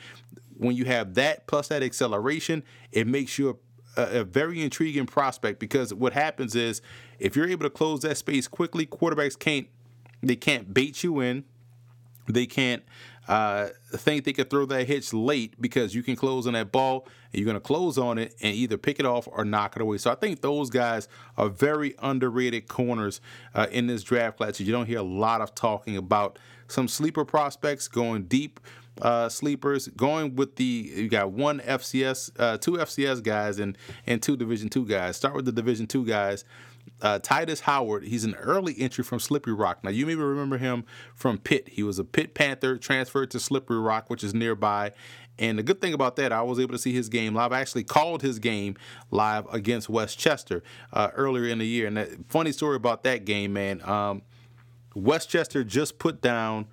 when 0.58 0.76
you 0.76 0.86
have 0.86 1.16
that 1.16 1.48
plus 1.48 1.68
that 1.70 1.84
acceleration, 1.84 2.64
it 2.92 3.08
makes 3.08 3.38
you 3.38 3.60
a, 3.98 4.20
a, 4.20 4.24
very 4.24 4.62
intriguing 4.62 5.06
prospect 5.06 5.60
because 5.60 5.94
what 5.94 6.14
happens 6.14 6.56
is 6.56 6.82
if 7.20 7.36
you're 7.36 7.48
able 7.48 7.64
to 7.64 7.70
close 7.70 8.02
that 8.02 8.18
space 8.18 8.48
quickly, 8.48 8.86
quarterbacks 8.86 9.38
can't 9.38 9.68
they 10.22 10.36
can't 10.36 10.74
bait 10.74 11.04
you 11.04 11.20
in. 11.20 11.44
They 12.28 12.48
can't 12.48 12.84
uh, 13.28 13.70
think 13.92 14.24
they 14.24 14.34
could 14.34 14.50
throw 14.50 14.66
that 14.66 14.88
hitch 14.88 15.14
late 15.14 15.60
because 15.60 15.96
you 15.96 16.04
can 16.04 16.16
close 16.16 16.46
on 16.46 16.54
that 16.54 16.72
ball 16.72 17.08
and 17.32 17.40
you're 17.40 17.46
going 17.46 17.56
to 17.56 17.60
close 17.60 17.98
on 17.98 18.18
it 18.18 18.36
and 18.42 18.56
either 18.56 18.78
pick 18.78 19.00
it 19.00 19.06
off 19.06 19.28
or 19.32 19.44
knock 19.44 19.76
it 19.76 19.82
away. 19.82 19.98
So 19.98 20.12
I 20.12 20.16
think 20.16 20.42
those 20.42 20.70
guys 20.70 21.08
are 21.38 21.50
very 21.50 21.96
underrated 22.00 22.68
corners 22.68 23.22
uh, 23.54 23.68
in 23.72 23.88
this 23.88 24.04
draft 24.04 24.38
class. 24.38 24.60
You 24.60 24.72
don't 24.72 24.86
hear 24.86 25.00
a 25.00 25.04
lot 25.04 25.42
of 25.42 25.56
talking 25.56 25.98
about 25.98 26.38
some 26.68 26.88
sleeper 26.88 27.26
prospects 27.26 27.88
going 27.88 28.24
deep. 28.24 28.60
Uh, 29.02 29.28
sleepers 29.28 29.90
going 29.90 30.38
with 30.38 30.56
the 30.56 30.90
you 30.96 31.10
got 31.10 31.30
one 31.30 31.60
FCS, 31.60 32.32
uh, 32.40 32.58
two 32.58 32.74
FCS 32.74 33.22
guys 33.22 33.60
and 33.60 33.78
and 34.08 34.24
two 34.24 34.38
Division 34.38 34.70
two 34.70 34.86
guys. 34.86 35.18
Start 35.18 35.36
with 35.36 35.44
the 35.44 35.52
Division 35.52 35.86
two 35.86 36.06
guys 36.06 36.46
uh, 37.02 37.20
Tytus 37.20 37.62
Howard, 37.62 38.06
he's 38.06 38.24
an 38.24 38.36
early 38.36 38.76
entry 38.80 39.04
from 39.04 39.20
Slippery 39.20 39.54
Rock. 39.54 39.84
Now, 39.84 39.90
you 39.90 40.06
may 40.06 40.16
remember 40.16 40.58
him 40.58 40.86
from 41.14 41.38
Pitt. 41.38 41.70
He 41.70 41.84
was 41.84 42.00
a 42.00 42.04
Pitt 42.04 42.34
Panther, 42.34 42.78
transferred 42.78 43.32
to 43.32 43.40
Slippery 43.40 43.80
Rock, 43.80 44.10
which 44.10 44.24
is 44.24 44.34
nearby. 44.34 44.92
And 45.38 45.60
the 45.60 45.64
good 45.64 45.82
thing 45.82 45.94
about 45.94 46.16
that, 46.16 46.32
I 46.32 46.42
was 46.42 46.60
able 46.60 46.72
to 46.72 46.80
see 46.80 46.94
his 46.94 47.10
game 47.10 47.36
live. 47.36 47.52
I 47.52 47.60
actually 47.60 47.84
called 47.84 48.22
his 48.22 48.40
game 48.40 48.78
live 49.12 49.46
against 49.54 49.90
West 49.90 50.18
Chester 50.18 50.64
uh, 50.94 51.10
earlier 51.14 51.50
in 51.50 51.58
the 51.58 51.68
year. 51.68 51.88
And 51.88 51.98
that 51.98 52.10
funny 52.30 52.54
story 52.54 52.78
about 52.78 53.04
that 53.04 53.26
game, 53.26 53.52
man. 53.52 53.82
Um, 53.88 54.22
West 54.96 55.30
Chester 55.30 55.66
just 55.66 56.00
put 56.00 56.22
down 56.22 56.68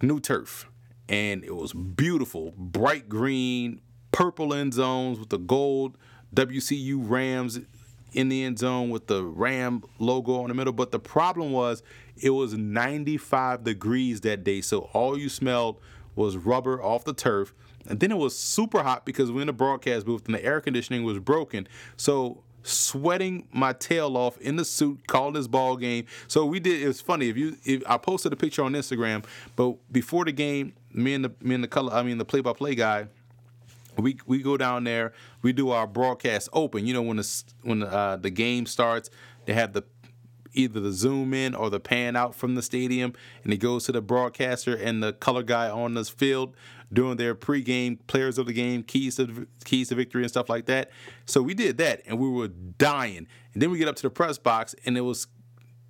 new 0.00 0.18
turf, 0.18 0.68
and 1.08 1.44
it 1.44 1.54
was 1.54 1.74
beautiful, 1.74 2.54
bright 2.56 3.08
green, 3.08 3.82
purple 4.12 4.54
end 4.54 4.72
zones 4.72 5.18
with 5.18 5.28
the 5.28 5.38
gold 5.38 5.98
WCU 6.34 6.98
Rams 7.02 7.60
in 8.16 8.30
the 8.30 8.42
end 8.42 8.58
zone 8.58 8.88
with 8.88 9.06
the 9.06 9.22
Ram 9.22 9.84
logo 9.98 10.40
on 10.40 10.48
the 10.48 10.54
middle. 10.54 10.72
But 10.72 10.90
the 10.90 10.98
problem 10.98 11.52
was 11.52 11.82
it 12.20 12.30
was 12.30 12.54
95 12.54 13.62
degrees 13.62 14.22
that 14.22 14.42
day, 14.42 14.62
so 14.62 14.90
all 14.94 15.18
you 15.18 15.28
smelled 15.28 15.78
was 16.16 16.36
rubber 16.36 16.82
off 16.82 17.04
the 17.04 17.12
turf. 17.12 17.54
And 17.86 18.00
then 18.00 18.10
it 18.10 18.16
was 18.16 18.36
super 18.36 18.82
hot 18.82 19.04
because 19.04 19.30
we're 19.30 19.42
in 19.42 19.46
the 19.46 19.52
broadcast 19.52 20.06
booth 20.06 20.24
and 20.26 20.34
the 20.34 20.44
air 20.44 20.60
conditioning 20.60 21.04
was 21.04 21.18
broken. 21.18 21.68
So 21.96 22.42
sweating 22.62 23.46
my 23.52 23.74
tail 23.74 24.16
off 24.16 24.38
in 24.38 24.56
the 24.56 24.64
suit, 24.64 25.06
calling 25.06 25.34
this 25.34 25.46
ball 25.46 25.76
game. 25.76 26.06
So 26.26 26.46
we 26.46 26.58
did. 26.58 26.82
It 26.82 26.88
was 26.88 27.02
funny. 27.02 27.28
If 27.28 27.36
you, 27.36 27.58
if 27.64 27.82
I 27.86 27.98
posted 27.98 28.32
a 28.32 28.36
picture 28.36 28.64
on 28.64 28.72
Instagram, 28.72 29.24
but 29.54 29.76
before 29.92 30.24
the 30.24 30.32
game, 30.32 30.72
me 30.92 31.12
and 31.12 31.26
the 31.26 31.32
me 31.42 31.54
and 31.54 31.62
the 31.62 31.68
color, 31.68 31.92
I 31.92 32.02
mean 32.02 32.16
the 32.18 32.24
play-by-play 32.24 32.74
guy 32.74 33.08
we 33.98 34.18
we 34.26 34.42
go 34.42 34.56
down 34.56 34.84
there. 34.84 35.12
We 35.42 35.52
do 35.52 35.70
our 35.70 35.86
broadcast 35.86 36.48
open. 36.52 36.86
You 36.86 36.94
know 36.94 37.02
when 37.02 37.16
the 37.16 37.44
when 37.62 37.82
uh, 37.82 38.16
the 38.16 38.30
game 38.30 38.66
starts, 38.66 39.10
they 39.44 39.52
have 39.52 39.72
the 39.72 39.84
either 40.52 40.80
the 40.80 40.92
zoom 40.92 41.34
in 41.34 41.54
or 41.54 41.70
the 41.70 41.80
pan 41.80 42.16
out 42.16 42.34
from 42.34 42.54
the 42.54 42.62
stadium, 42.62 43.12
and 43.44 43.52
it 43.52 43.58
goes 43.58 43.84
to 43.84 43.92
the 43.92 44.00
broadcaster 44.00 44.74
and 44.74 45.02
the 45.02 45.12
color 45.12 45.42
guy 45.42 45.68
on 45.68 45.94
the 45.94 46.04
field 46.04 46.56
doing 46.92 47.16
their 47.16 47.34
pregame 47.34 47.98
players 48.06 48.38
of 48.38 48.46
the 48.46 48.52
game, 48.52 48.82
keys 48.82 49.16
to 49.16 49.46
keys 49.64 49.88
to 49.88 49.94
victory 49.94 50.22
and 50.22 50.30
stuff 50.30 50.48
like 50.48 50.66
that. 50.66 50.90
So 51.26 51.42
we 51.42 51.54
did 51.54 51.78
that, 51.78 52.02
and 52.06 52.18
we 52.18 52.28
were 52.28 52.48
dying. 52.48 53.26
And 53.52 53.62
then 53.62 53.70
we 53.70 53.78
get 53.78 53.88
up 53.88 53.96
to 53.96 54.02
the 54.02 54.10
press 54.10 54.38
box, 54.38 54.74
and 54.84 54.96
it 54.96 55.02
was 55.02 55.26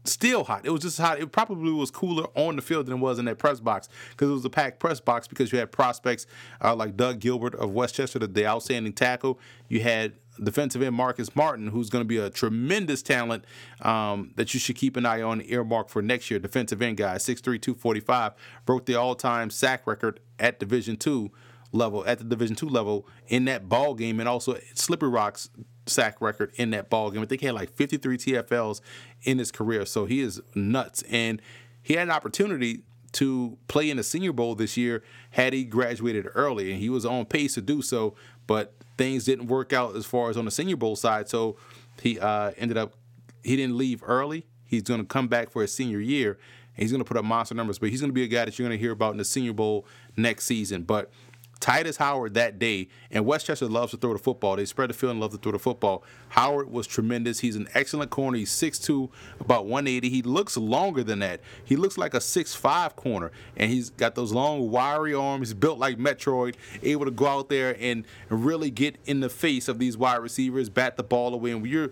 still 0.06 0.44
hot. 0.44 0.64
It 0.64 0.70
was 0.70 0.82
just 0.82 0.98
hot. 0.98 1.20
It 1.20 1.32
probably 1.32 1.72
was 1.72 1.90
cooler 1.90 2.26
on 2.34 2.56
the 2.56 2.62
field 2.62 2.86
than 2.86 2.96
it 2.96 3.00
was 3.00 3.18
in 3.18 3.24
that 3.26 3.38
press 3.38 3.60
box 3.60 3.88
because 4.10 4.28
it 4.30 4.32
was 4.32 4.44
a 4.44 4.50
packed 4.50 4.78
press 4.78 5.00
box 5.00 5.28
because 5.28 5.52
you 5.52 5.58
had 5.58 5.72
prospects 5.72 6.26
uh, 6.62 6.74
like 6.74 6.96
Doug 6.96 7.20
Gilbert 7.20 7.54
of 7.54 7.70
West 7.70 7.94
Chester, 7.94 8.18
the, 8.18 8.46
outstanding 8.46 8.92
tackle. 8.92 9.38
You 9.68 9.80
had 9.80 10.14
defensive 10.42 10.82
end 10.82 10.94
Marcus 10.94 11.34
Martin, 11.34 11.68
who's 11.68 11.90
going 11.90 12.02
to 12.04 12.08
be 12.08 12.18
a 12.18 12.30
tremendous 12.30 13.02
talent 13.02 13.44
um, 13.82 14.32
that 14.36 14.54
you 14.54 14.60
should 14.60 14.76
keep 14.76 14.96
an 14.96 15.06
eye 15.06 15.22
on, 15.22 15.42
earmark 15.42 15.88
for 15.88 16.02
next 16.02 16.30
year. 16.30 16.38
Defensive 16.38 16.80
end 16.82 16.96
guy, 16.98 17.16
6'3", 17.16 17.42
245, 17.42 18.32
broke 18.64 18.86
the 18.86 18.94
all-time 18.94 19.50
sack 19.50 19.86
record 19.86 20.20
at 20.38 20.58
Division 20.58 20.96
two 20.96 21.30
level, 21.72 22.06
at 22.06 22.18
the 22.18 22.24
Division 22.24 22.56
two 22.56 22.68
level 22.68 23.06
in 23.28 23.44
that 23.46 23.68
ball 23.68 23.94
game, 23.94 24.20
and 24.20 24.28
also 24.28 24.58
Slippery 24.74 25.08
Rocks 25.08 25.50
sack 25.86 26.20
record 26.20 26.52
in 26.56 26.70
that 26.70 26.90
ball 26.90 27.10
game. 27.10 27.22
I 27.22 27.26
think 27.26 27.40
he 27.40 27.46
had 27.46 27.54
like 27.54 27.72
53 27.74 28.18
TFLs 28.18 28.80
in 29.22 29.38
his 29.38 29.50
career, 29.50 29.86
so 29.86 30.04
he 30.04 30.20
is 30.20 30.40
nuts. 30.54 31.02
And 31.10 31.40
he 31.82 31.94
had 31.94 32.04
an 32.04 32.10
opportunity 32.10 32.82
to 33.12 33.56
play 33.68 33.88
in 33.88 33.96
the 33.96 34.02
Senior 34.02 34.32
Bowl 34.32 34.54
this 34.54 34.76
year 34.76 35.02
had 35.30 35.52
he 35.52 35.64
graduated 35.64 36.28
early, 36.34 36.72
and 36.72 36.80
he 36.80 36.90
was 36.90 37.06
on 37.06 37.24
pace 37.24 37.54
to 37.54 37.60
do 37.60 37.80
so. 37.80 38.14
But 38.46 38.74
things 38.98 39.24
didn't 39.24 39.46
work 39.46 39.72
out 39.72 39.96
as 39.96 40.04
far 40.06 40.30
as 40.30 40.36
on 40.36 40.44
the 40.44 40.50
Senior 40.50 40.76
Bowl 40.76 40.96
side, 40.96 41.28
so 41.28 41.56
he 42.02 42.18
uh, 42.20 42.52
ended 42.56 42.76
up 42.76 42.94
he 43.42 43.56
didn't 43.56 43.78
leave 43.78 44.02
early. 44.04 44.44
He's 44.66 44.82
going 44.82 45.00
to 45.00 45.06
come 45.06 45.28
back 45.28 45.50
for 45.50 45.62
his 45.62 45.72
senior 45.72 46.00
year, 46.00 46.38
he's 46.74 46.90
going 46.90 47.02
to 47.02 47.08
put 47.08 47.16
up 47.16 47.24
monster 47.24 47.54
numbers. 47.54 47.78
But 47.78 47.90
he's 47.90 48.00
going 48.00 48.10
to 48.10 48.14
be 48.14 48.24
a 48.24 48.28
guy 48.28 48.44
that 48.44 48.58
you're 48.58 48.68
going 48.68 48.76
to 48.76 48.82
hear 48.82 48.92
about 48.92 49.12
in 49.12 49.18
the 49.18 49.24
Senior 49.24 49.52
Bowl 49.52 49.86
next 50.16 50.44
season. 50.44 50.82
But 50.82 51.10
Tytus 51.60 51.96
Howard 51.96 52.34
that 52.34 52.58
day, 52.58 52.88
and 53.10 53.24
West 53.24 53.46
Chester 53.46 53.66
loves 53.66 53.92
to 53.92 53.96
throw 53.96 54.12
the 54.12 54.18
football. 54.18 54.56
They 54.56 54.66
spread 54.66 54.90
the 54.90 54.94
field 54.94 55.12
and 55.12 55.20
love 55.20 55.32
to 55.32 55.38
throw 55.38 55.52
the 55.52 55.58
football. 55.58 56.04
Howard 56.30 56.70
was 56.70 56.86
tremendous. 56.86 57.40
He's 57.40 57.56
an 57.56 57.68
excellent 57.74 58.10
corner. 58.10 58.38
He's 58.38 58.50
6'2, 58.50 59.10
about 59.40 59.64
180. 59.64 60.08
He 60.08 60.22
looks 60.22 60.56
longer 60.56 61.02
than 61.02 61.20
that. 61.20 61.40
He 61.64 61.76
looks 61.76 61.96
like 61.96 62.14
a 62.14 62.18
6'5 62.18 62.94
corner, 62.96 63.32
and 63.56 63.70
he's 63.70 63.90
got 63.90 64.14
those 64.14 64.32
long, 64.32 64.70
wiry 64.70 65.14
arms. 65.14 65.48
He's 65.48 65.54
built 65.54 65.78
like 65.78 65.96
Metroid, 65.96 66.56
able 66.82 67.06
to 67.06 67.10
go 67.10 67.26
out 67.26 67.48
there 67.48 67.76
and 67.80 68.04
really 68.28 68.70
get 68.70 68.96
in 69.06 69.20
the 69.20 69.30
face 69.30 69.68
of 69.68 69.78
these 69.78 69.96
wide 69.96 70.16
receivers, 70.16 70.68
bat 70.68 70.96
the 70.96 71.02
ball 71.02 71.32
away. 71.32 71.52
And 71.52 71.62
when 71.62 71.70
you're 71.70 71.90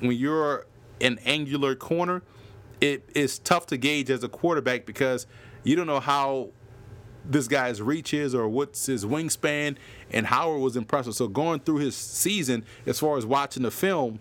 when 0.00 0.16
you're 0.16 0.66
an 1.00 1.18
angular 1.24 1.74
corner, 1.74 2.22
it 2.80 3.08
is 3.14 3.38
tough 3.38 3.66
to 3.66 3.76
gauge 3.76 4.10
as 4.10 4.24
a 4.24 4.28
quarterback 4.28 4.86
because 4.86 5.26
you 5.62 5.76
don't 5.76 5.86
know 5.86 6.00
how 6.00 6.50
this 7.24 7.48
guy's 7.48 7.82
reach 7.82 8.14
is 8.14 8.34
or 8.34 8.48
what's 8.48 8.86
his 8.86 9.04
wingspan. 9.04 9.76
And 10.10 10.26
Howard 10.26 10.60
was 10.60 10.76
impressive. 10.76 11.14
So 11.14 11.28
going 11.28 11.60
through 11.60 11.78
his 11.78 11.96
season, 11.96 12.64
as 12.86 12.98
far 12.98 13.16
as 13.16 13.26
watching 13.26 13.62
the 13.62 13.70
film, 13.70 14.20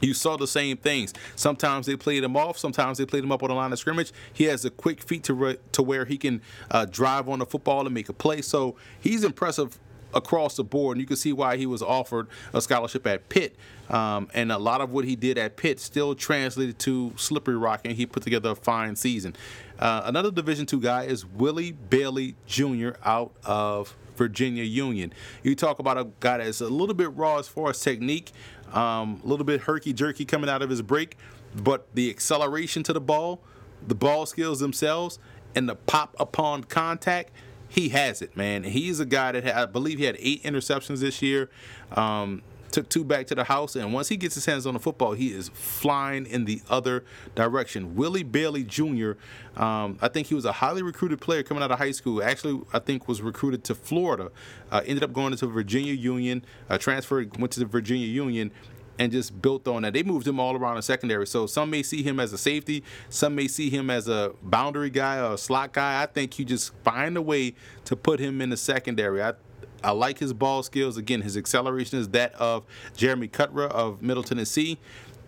you 0.00 0.14
saw 0.14 0.36
the 0.36 0.48
same 0.48 0.76
things. 0.76 1.14
Sometimes 1.36 1.86
they 1.86 1.96
played 1.96 2.24
him 2.24 2.36
off. 2.36 2.58
Sometimes 2.58 2.98
they 2.98 3.06
played 3.06 3.22
him 3.22 3.32
up 3.32 3.42
on 3.42 3.50
the 3.50 3.54
line 3.54 3.72
of 3.72 3.78
scrimmage. 3.78 4.12
He 4.32 4.44
has 4.44 4.64
a 4.64 4.70
quick 4.70 5.00
feet 5.00 5.22
to 5.24 5.34
re- 5.34 5.58
to 5.72 5.82
where 5.82 6.04
he 6.04 6.18
can 6.18 6.42
uh, 6.70 6.86
drive 6.86 7.28
on 7.28 7.38
the 7.38 7.46
football 7.46 7.86
and 7.86 7.94
make 7.94 8.08
a 8.08 8.12
play. 8.12 8.42
So 8.42 8.74
he's 9.00 9.22
impressive 9.22 9.78
across 10.14 10.56
the 10.56 10.64
board, 10.64 10.96
and 10.96 11.00
you 11.00 11.06
can 11.06 11.16
see 11.16 11.32
why 11.32 11.56
he 11.56 11.66
was 11.66 11.82
offered 11.82 12.26
a 12.52 12.60
scholarship 12.60 13.06
at 13.06 13.28
Pitt. 13.28 13.56
Um, 13.88 14.28
and 14.34 14.50
a 14.50 14.58
lot 14.58 14.80
of 14.80 14.90
what 14.90 15.04
he 15.04 15.16
did 15.16 15.38
at 15.38 15.56
Pitt 15.56 15.78
still 15.78 16.14
translated 16.14 16.78
to 16.80 17.12
Slippery 17.16 17.56
Rock, 17.56 17.82
and 17.84 17.94
he 17.94 18.06
put 18.06 18.22
together 18.22 18.50
a 18.50 18.54
fine 18.54 18.96
season. 18.96 19.36
Uh, 19.82 20.00
another 20.04 20.30
Division 20.30 20.64
two 20.64 20.80
guy 20.80 21.02
is 21.02 21.26
Willie 21.26 21.72
Bailey 21.72 22.36
Jr. 22.46 22.90
out 23.04 23.32
of 23.44 23.96
Virginia 24.14 24.62
Union. 24.62 25.12
You 25.42 25.56
talk 25.56 25.80
about 25.80 25.98
a 25.98 26.06
guy 26.20 26.38
that's 26.38 26.60
a 26.60 26.68
little 26.68 26.94
bit 26.94 27.12
raw 27.16 27.38
as 27.38 27.48
far 27.48 27.70
as 27.70 27.80
technique, 27.80 28.30
um, 28.72 29.20
a 29.24 29.26
little 29.26 29.44
bit 29.44 29.62
herky 29.62 29.92
jerky 29.92 30.24
coming 30.24 30.48
out 30.48 30.62
of 30.62 30.70
his 30.70 30.82
break, 30.82 31.16
but 31.56 31.92
the 31.94 32.10
acceleration 32.10 32.84
to 32.84 32.92
the 32.92 33.00
ball, 33.00 33.40
the 33.84 33.96
ball 33.96 34.24
skills 34.24 34.60
themselves, 34.60 35.18
and 35.56 35.68
the 35.68 35.74
pop 35.74 36.14
upon 36.20 36.62
contact 36.62 37.32
he 37.68 37.88
has 37.88 38.22
it, 38.22 38.36
man. 38.36 38.62
He's 38.62 39.00
a 39.00 39.06
guy 39.06 39.32
that 39.32 39.42
had, 39.42 39.54
I 39.54 39.66
believe 39.66 39.98
he 39.98 40.04
had 40.04 40.16
eight 40.20 40.44
interceptions 40.44 41.00
this 41.00 41.22
year. 41.22 41.50
Um, 41.90 42.42
took 42.72 42.88
two 42.88 43.04
back 43.04 43.26
to 43.28 43.34
the 43.34 43.44
house, 43.44 43.76
and 43.76 43.92
once 43.92 44.08
he 44.08 44.16
gets 44.16 44.34
his 44.34 44.46
hands 44.46 44.66
on 44.66 44.74
the 44.74 44.80
football, 44.80 45.12
he 45.12 45.32
is 45.32 45.48
flying 45.50 46.26
in 46.26 46.44
the 46.44 46.62
other 46.68 47.04
direction. 47.34 47.94
Willie 47.94 48.22
Bailey 48.22 48.64
Jr., 48.64 49.12
um, 49.56 49.98
I 50.00 50.08
think 50.08 50.28
he 50.28 50.34
was 50.34 50.44
a 50.44 50.52
highly 50.52 50.82
recruited 50.82 51.20
player 51.20 51.42
coming 51.42 51.62
out 51.62 51.70
of 51.70 51.78
high 51.78 51.92
school. 51.92 52.22
Actually, 52.22 52.62
I 52.72 52.78
think 52.78 53.06
was 53.06 53.20
recruited 53.20 53.64
to 53.64 53.74
Florida. 53.74 54.30
Uh, 54.70 54.82
ended 54.86 55.04
up 55.04 55.12
going 55.12 55.32
into 55.32 55.46
Virginia 55.46 55.92
Union, 55.92 56.44
uh, 56.70 56.78
transferred, 56.78 57.36
went 57.38 57.52
to 57.52 57.60
the 57.60 57.66
Virginia 57.66 58.06
Union, 58.06 58.50
and 58.98 59.12
just 59.12 59.40
built 59.40 59.66
on 59.66 59.82
that. 59.82 59.92
They 59.92 60.02
moved 60.02 60.26
him 60.26 60.38
all 60.38 60.56
around 60.56 60.76
the 60.76 60.82
secondary. 60.82 61.26
So 61.26 61.46
some 61.46 61.70
may 61.70 61.82
see 61.82 62.02
him 62.02 62.20
as 62.20 62.32
a 62.32 62.38
safety, 62.38 62.82
some 63.08 63.34
may 63.34 63.48
see 63.48 63.70
him 63.70 63.90
as 63.90 64.08
a 64.08 64.32
boundary 64.42 64.90
guy 64.90 65.18
or 65.18 65.34
a 65.34 65.38
slot 65.38 65.72
guy. 65.72 66.02
I 66.02 66.06
think 66.06 66.38
you 66.38 66.44
just 66.44 66.74
find 66.84 67.16
a 67.16 67.22
way 67.22 67.54
to 67.84 67.96
put 67.96 68.20
him 68.20 68.40
in 68.40 68.50
the 68.50 68.56
secondary. 68.56 69.22
I 69.22 69.34
I 69.82 69.90
like 69.92 70.18
his 70.18 70.32
ball 70.32 70.62
skills. 70.62 70.96
Again, 70.96 71.22
his 71.22 71.36
acceleration 71.36 71.98
is 71.98 72.08
that 72.10 72.34
of 72.34 72.64
Jeremy 72.96 73.28
Cutrer 73.28 73.66
of 73.66 74.02
Middle 74.02 74.22
Tennessee. 74.22 74.78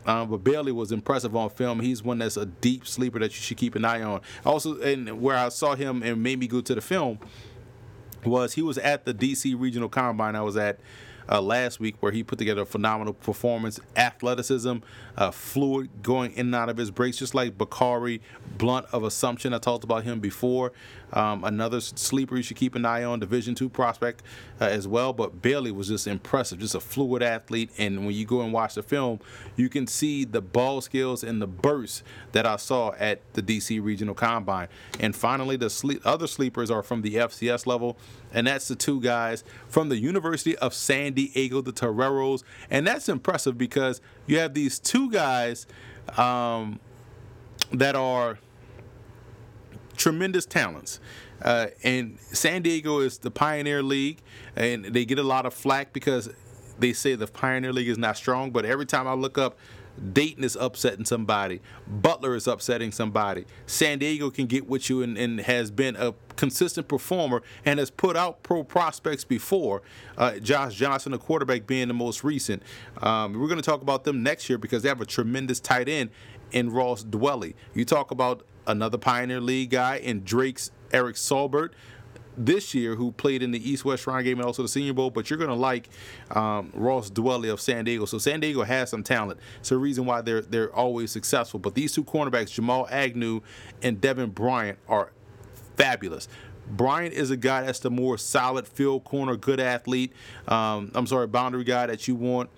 Um, 0.07 0.29
but 0.29 0.45
Bailey 0.45 0.73
was 0.73 0.93
impressive 0.93 1.35
on 1.35 1.49
film. 1.51 1.81
He's 1.81 2.03
one 2.03 2.19
that's 2.19 2.37
a 2.37 2.47
deep 2.47 2.87
sleeper 2.87 3.19
that 3.21 3.27
you 3.27 3.41
should 3.41 3.57
keep 3.57 3.75
an 3.75 3.85
eye 3.85 4.03
on. 4.03 4.21
Also, 4.45 4.79
and 4.81 5.21
where 5.21 5.37
I 5.37 5.49
saw 5.49 5.75
him 5.75 6.03
and 6.03 6.23
made 6.23 6.39
me 6.39 6.47
go 6.47 6.61
to 6.61 6.75
the 6.75 6.81
film 6.81 7.19
was 8.25 8.55
he 8.55 8.63
was 8.63 8.79
at 8.79 9.05
the 9.05 9.15
DC 9.15 9.59
Regional 9.59 9.89
Combine 9.89 10.37
I 10.37 10.43
was 10.43 10.57
at 10.57 10.79
uh, 11.31 11.41
last 11.41 11.81
week 11.81 11.97
where 12.01 12.13
he 12.13 12.23
put 12.23 12.39
together 12.39 12.63
a 12.63 12.67
phenomenal 12.67 13.15
performance, 13.15 13.81
athleticism, 13.97 14.77
uh, 15.17 15.31
fluid 15.31 15.91
going 16.03 16.33
in 16.33 16.47
and 16.47 16.55
out 16.55 16.69
of 16.69 16.77
his 16.77 16.91
breaks, 16.91 17.17
just 17.17 17.35
like 17.35 17.57
Bakari 17.57 18.21
Blunt 18.59 18.87
of 18.93 19.05
Assumption. 19.05 19.55
I 19.55 19.59
talked 19.59 19.85
about 19.85 20.05
him 20.05 20.21
before. 20.21 20.73
Um, 21.13 21.45
another 21.45 21.81
sleeper 21.81 22.37
you 22.37 22.43
should 22.43 22.57
keep 22.57 22.75
an 22.75 22.85
eye 22.85 23.05
on, 23.05 23.21
Division 23.21 23.55
two 23.55 23.69
prospect 23.69 24.23
uh, 24.61 24.65
as 24.65 24.89
well. 24.89 25.13
But 25.13 25.41
Bailey 25.41 25.71
was 25.71 25.89
just 25.89 26.07
impressive, 26.09 26.59
just 26.59 26.75
a 26.75 26.81
fluid 26.81 27.23
athlete. 27.23 27.71
And 27.79 28.05
when 28.05 28.15
you 28.15 28.27
go 28.27 28.41
and 28.41 28.53
watch 28.53 28.75
the 28.75 28.83
film, 28.83 29.21
you 29.55 29.69
can 29.69 29.87
see 29.87 30.25
the 30.25 30.41
ball 30.41 30.81
skills 30.81 31.23
and 31.23 31.41
the 31.41 31.47
bursts 31.47 32.03
that 32.33 32.47
I 32.47 32.57
saw 32.57 32.93
at 32.99 33.21
the 33.35 33.43
DC 33.43 33.83
Regional 33.83 34.15
Combine. 34.15 34.69
And 34.99 35.15
finally, 35.15 35.57
the 35.57 36.01
other 36.05 36.27
sleepers 36.27 36.71
are 36.71 36.83
from 36.83 37.03
the 37.03 37.15
FCS 37.15 37.67
level, 37.67 37.97
and 38.33 38.49
that's 38.49 38.67
the 38.67 38.75
two 38.75 39.01
guys 39.01 39.45
from 39.69 39.89
the 39.89 39.97
University 39.97 40.57
of 40.59 40.75
San 40.75 41.14
Diego, 41.15 41.61
the 41.61 41.73
Toreros. 41.73 42.45
And 42.71 42.87
that's 42.87 43.09
impressive 43.09 43.57
because 43.57 44.01
you 44.27 44.39
have 44.39 44.55
these 44.55 44.79
two 44.79 45.11
guys 45.11 45.67
um, 46.17 46.81
that 47.73 47.97
are 47.97 48.39
tremendous 49.97 50.47
talents. 50.47 51.01
Uh, 51.43 51.67
and 51.83 52.19
San 52.21 52.63
Diego 52.63 53.01
is 53.01 53.19
the 53.19 53.31
Pioneer 53.31 53.83
League, 53.83 54.23
and 54.57 54.85
they 54.85 55.05
get 55.05 55.19
a 55.19 55.23
lot 55.23 55.47
of 55.47 55.55
flack 55.55 55.93
because 55.93 56.31
they 56.79 56.93
say 56.93 57.15
the 57.15 57.27
Pioneer 57.27 57.73
League 57.73 57.89
is 57.89 57.99
not 57.99 58.17
strong. 58.17 58.51
But 58.51 58.65
every 58.65 58.87
time 58.87 59.07
I 59.07 59.15
look 59.15 59.39
up, 59.39 59.59
Dayton 60.13 60.45
is 60.45 60.57
upsetting 60.57 61.05
somebody, 61.05 61.61
Butler 61.87 62.35
is 62.35 62.47
upsetting 62.47 62.93
somebody. 62.93 63.45
San 63.67 63.99
Diego 63.99 64.31
can 64.31 64.47
get 64.47 64.69
with 64.69 64.91
you 64.91 65.03
and, 65.03 65.17
and 65.17 65.41
has 65.41 65.71
been 65.71 65.97
a 65.97 66.15
consistent 66.37 66.89
performer 66.89 67.43
and 67.65 67.79
has 67.79 67.91
put 67.91 68.17
out 68.17 68.43
pro 68.43 68.65
prospects 68.65 69.25
before. 69.25 69.83
Uh, 70.19 70.39
Josh 70.39 70.75
Johnson, 70.75 71.13
the 71.13 71.19
quarterback, 71.19 71.67
being 71.67 71.89
the 71.89 71.95
most 71.95 72.25
recent. 72.25 72.63
Um, 73.03 73.35
we're 73.35 73.49
going 73.49 73.61
to 73.61 73.63
talk 73.63 73.83
about 73.83 74.05
them 74.05 74.23
next 74.23 74.49
year 74.49 74.59
because 74.59 74.83
they 74.83 74.89
have 74.89 75.01
a 75.01 75.07
tremendous 75.07 75.61
tight 75.61 75.89
end 75.89 76.11
in 76.53 76.71
Ross 76.71 77.05
Dwelley. 77.05 77.55
You 77.75 77.85
talk 77.85 78.11
about 78.11 78.47
another 78.67 78.99
Pioneer 78.99 79.41
League 79.41 79.71
guy 79.71 79.97
in 79.97 80.25
Drake's 80.25 80.71
Eric 80.93 81.17
Saubert 81.17 81.73
this 82.37 82.75
year 82.75 82.95
who 82.97 83.13
played 83.13 83.43
in 83.43 83.51
the 83.51 83.71
East 83.71 83.85
West 83.85 84.05
Shrine 84.05 84.25
game 84.25 84.39
and 84.39 84.47
also 84.47 84.63
the 84.63 84.69
Senior 84.69 84.93
Bowl, 84.93 85.11
but 85.11 85.31
you're 85.31 85.39
going 85.39 85.51
to 85.51 85.57
like 85.57 85.89
um, 86.31 86.71
Ross 86.75 87.11
Dwelley 87.11 87.53
of 87.53 87.61
San 87.61 87.85
Diego. 87.85 88.05
So 88.05 88.19
San 88.19 88.41
Diego 88.41 88.63
has 88.63 88.91
some 88.91 89.03
talent. 89.03 89.41
It's 89.61 89.71
a 89.71 89.79
reason 89.79 90.05
why 90.07 90.21
they're 90.21 90.43
they're 90.43 90.75
always 90.75 91.11
successful. 91.11 91.61
But 91.61 91.75
these 91.75 91.93
two 91.93 92.05
cornerbacks, 92.05 92.53
Jamal 92.53 92.89
Agnew 92.91 93.41
and 93.83 94.01
Devin 94.01 94.31
Bryant, 94.31 94.79
are 94.89 95.13
fabulous. 95.77 96.29
Bryant 96.67 97.13
is 97.13 97.31
a 97.31 97.37
guy 97.37 97.63
that's 97.63 97.81
the 97.81 97.91
more 97.91 98.17
solid 98.17 98.67
field 98.67 99.05
corner, 99.05 99.37
good 99.37 99.61
athlete. 99.61 100.13
Um, 100.49 100.91
I'm 100.95 101.07
sorry, 101.07 101.27
boundary 101.27 101.65
guy 101.65 101.87
that 101.87 102.09
you 102.09 102.15
want. 102.15 102.51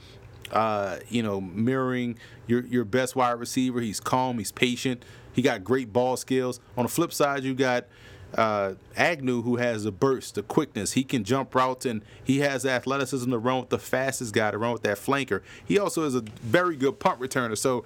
Uh, 0.52 0.98
you 1.08 1.24
know, 1.24 1.40
mirroring 1.40 2.16
your 2.46 2.64
your 2.66 2.84
best 2.84 3.16
wide 3.16 3.32
receiver. 3.32 3.80
He's 3.80 3.98
calm. 3.98 4.38
He's 4.38 4.52
patient. 4.52 5.04
He 5.32 5.42
got 5.42 5.64
great 5.64 5.92
ball 5.92 6.16
skills. 6.16 6.60
On 6.76 6.84
the 6.84 6.88
flip 6.88 7.12
side, 7.12 7.42
you 7.42 7.52
got 7.52 7.86
uh, 8.34 8.74
Agnew, 8.96 9.42
who 9.42 9.56
has 9.56 9.84
the 9.84 9.92
burst, 9.92 10.34
the 10.34 10.42
quickness. 10.42 10.92
He 10.92 11.04
can 11.04 11.24
jump 11.24 11.54
routes 11.54 11.86
and 11.86 12.02
he 12.22 12.40
has 12.40 12.66
athleticism 12.66 13.30
to 13.30 13.38
run 13.38 13.60
with 13.60 13.70
the 13.70 13.78
fastest 13.78 14.34
guy, 14.34 14.50
to 14.50 14.58
run 14.58 14.72
with 14.72 14.82
that 14.82 14.98
flanker. 14.98 15.42
He 15.64 15.78
also 15.78 16.04
is 16.04 16.14
a 16.14 16.20
very 16.20 16.76
good 16.76 16.98
punt 16.98 17.20
returner. 17.20 17.56
So 17.56 17.84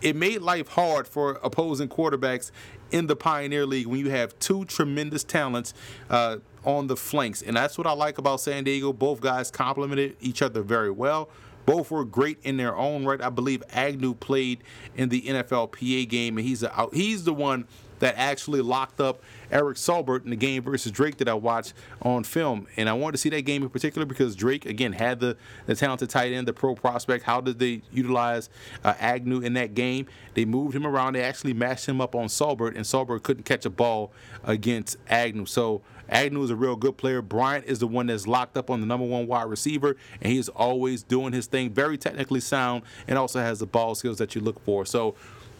it 0.00 0.14
made 0.14 0.42
life 0.42 0.68
hard 0.68 1.08
for 1.08 1.40
opposing 1.42 1.88
quarterbacks 1.88 2.50
in 2.90 3.06
the 3.06 3.16
Pioneer 3.16 3.66
League 3.66 3.86
when 3.86 3.98
you 4.00 4.10
have 4.10 4.38
two 4.38 4.64
tremendous 4.66 5.24
talents 5.24 5.74
uh, 6.10 6.36
on 6.64 6.86
the 6.86 6.96
flanks. 6.96 7.42
And 7.42 7.56
that's 7.56 7.78
what 7.78 7.86
I 7.86 7.92
like 7.92 8.18
about 8.18 8.40
San 8.40 8.64
Diego. 8.64 8.92
Both 8.92 9.20
guys 9.20 9.50
complemented 9.50 10.16
each 10.20 10.42
other 10.42 10.62
very 10.62 10.90
well. 10.90 11.30
Both 11.66 11.90
were 11.90 12.04
great 12.04 12.38
in 12.42 12.58
their 12.58 12.76
own 12.76 13.06
right. 13.06 13.20
I 13.20 13.30
believe 13.30 13.62
Agnew 13.72 14.14
played 14.14 14.62
in 14.96 15.08
the 15.08 15.22
NFLPA 15.22 16.08
game, 16.08 16.36
and 16.36 16.46
he's 16.46 16.62
a, 16.62 16.88
he's 16.92 17.24
the 17.24 17.32
one 17.32 17.66
that 18.04 18.16
actually 18.18 18.60
locked 18.60 19.00
up 19.00 19.22
Eric 19.50 19.78
Saubert 19.78 20.24
in 20.24 20.30
the 20.30 20.36
game 20.36 20.62
versus 20.62 20.92
Drake 20.92 21.16
that 21.16 21.28
I 21.28 21.32
watched 21.32 21.72
on 22.02 22.22
film. 22.22 22.66
And 22.76 22.86
I 22.86 22.92
wanted 22.92 23.12
to 23.12 23.18
see 23.18 23.30
that 23.30 23.42
game 23.42 23.62
in 23.62 23.70
particular 23.70 24.04
because 24.04 24.36
Drake, 24.36 24.66
again, 24.66 24.92
had 24.92 25.20
the, 25.20 25.38
the 25.64 25.74
talented 25.74 26.10
tight 26.10 26.32
end, 26.32 26.46
the 26.46 26.52
pro 26.52 26.74
prospect. 26.74 27.24
How 27.24 27.40
did 27.40 27.58
they 27.58 27.80
utilize 27.90 28.50
uh, 28.84 28.92
Agnew 29.00 29.40
in 29.40 29.54
that 29.54 29.74
game? 29.74 30.06
They 30.34 30.44
moved 30.44 30.76
him 30.76 30.86
around. 30.86 31.14
They 31.14 31.22
actually 31.22 31.54
matched 31.54 31.86
him 31.86 32.02
up 32.02 32.14
on 32.14 32.26
Saubert, 32.26 32.76
and 32.76 32.84
Saubert 32.84 33.22
couldn't 33.22 33.44
catch 33.44 33.64
a 33.64 33.70
ball 33.70 34.12
against 34.44 34.98
Agnew. 35.08 35.46
So 35.46 35.80
Agnew 36.10 36.42
is 36.42 36.50
a 36.50 36.56
real 36.56 36.76
good 36.76 36.98
player. 36.98 37.22
Bryant 37.22 37.64
is 37.64 37.78
the 37.78 37.86
one 37.86 38.08
that's 38.08 38.26
locked 38.26 38.58
up 38.58 38.68
on 38.68 38.80
the 38.80 38.86
number 38.86 39.06
one 39.06 39.26
wide 39.26 39.48
receiver, 39.48 39.96
and 40.20 40.30
he 40.30 40.38
is 40.38 40.50
always 40.50 41.02
doing 41.02 41.32
his 41.32 41.46
thing, 41.46 41.70
very 41.70 41.96
technically 41.96 42.40
sound, 42.40 42.82
and 43.08 43.16
also 43.16 43.40
has 43.40 43.60
the 43.60 43.66
ball 43.66 43.94
skills 43.94 44.18
that 44.18 44.34
you 44.34 44.42
look 44.42 44.62
for. 44.62 44.84
So 44.84 45.14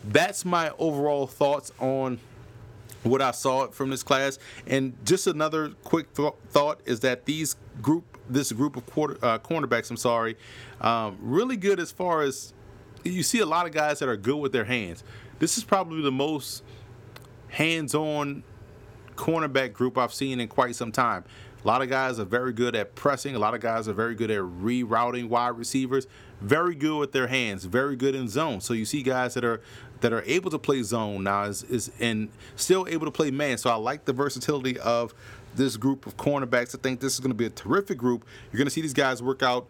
that's 0.04 0.44
my 0.44 0.70
overall 0.78 1.26
thoughts 1.26 1.72
on 1.78 2.18
what 3.04 3.22
I 3.22 3.30
saw 3.30 3.68
from 3.68 3.90
this 3.90 4.02
class. 4.02 4.38
And 4.66 4.94
just 5.04 5.26
another 5.26 5.70
quick 5.84 6.12
th- 6.14 6.34
thought 6.50 6.80
is 6.84 7.00
that 7.00 7.26
these 7.26 7.56
group, 7.80 8.18
this 8.28 8.50
group 8.52 8.76
of 8.76 8.86
quarter, 8.86 9.16
uh, 9.22 9.38
cornerbacks, 9.38 9.90
I'm 9.90 9.96
sorry, 9.96 10.36
um, 10.80 11.18
really 11.20 11.56
good 11.56 11.78
as 11.78 11.92
far 11.92 12.22
as 12.22 12.52
you 13.04 13.22
see 13.22 13.40
a 13.40 13.46
lot 13.46 13.66
of 13.66 13.72
guys 13.72 13.98
that 13.98 14.08
are 14.08 14.16
good 14.16 14.36
with 14.36 14.52
their 14.52 14.64
hands. 14.64 15.04
This 15.38 15.58
is 15.58 15.64
probably 15.64 16.02
the 16.02 16.12
most 16.12 16.62
hands-on 17.48 18.42
cornerback 19.14 19.72
group 19.72 19.96
I've 19.96 20.14
seen 20.14 20.40
in 20.40 20.48
quite 20.48 20.74
some 20.74 20.90
time. 20.90 21.24
A 21.64 21.66
lot 21.66 21.80
of 21.80 21.88
guys 21.88 22.20
are 22.20 22.24
very 22.24 22.52
good 22.52 22.76
at 22.76 22.94
pressing. 22.94 23.34
A 23.34 23.38
lot 23.38 23.54
of 23.54 23.60
guys 23.60 23.88
are 23.88 23.94
very 23.94 24.14
good 24.14 24.30
at 24.30 24.40
rerouting 24.40 25.28
wide 25.28 25.56
receivers. 25.56 26.06
Very 26.42 26.74
good 26.74 26.98
with 26.98 27.12
their 27.12 27.26
hands. 27.26 27.64
Very 27.64 27.96
good 27.96 28.14
in 28.14 28.28
zone. 28.28 28.60
So 28.60 28.74
you 28.74 28.84
see 28.84 29.02
guys 29.02 29.32
that 29.34 29.44
are 29.44 29.62
that 30.00 30.12
are 30.12 30.22
able 30.26 30.50
to 30.50 30.58
play 30.58 30.82
zone 30.82 31.22
now 31.22 31.44
is, 31.44 31.62
is 31.62 31.90
and 31.98 32.28
still 32.56 32.86
able 32.86 33.06
to 33.06 33.10
play 33.10 33.30
man. 33.30 33.56
So 33.56 33.70
I 33.70 33.76
like 33.76 34.04
the 34.04 34.12
versatility 34.12 34.78
of 34.80 35.14
this 35.54 35.78
group 35.78 36.06
of 36.06 36.18
cornerbacks. 36.18 36.76
I 36.76 36.78
think 36.82 37.00
this 37.00 37.14
is 37.14 37.20
going 37.20 37.30
to 37.30 37.36
be 37.36 37.46
a 37.46 37.50
terrific 37.50 37.96
group. 37.96 38.26
You're 38.52 38.58
going 38.58 38.66
to 38.66 38.70
see 38.70 38.82
these 38.82 38.92
guys 38.92 39.22
work 39.22 39.42
out 39.42 39.66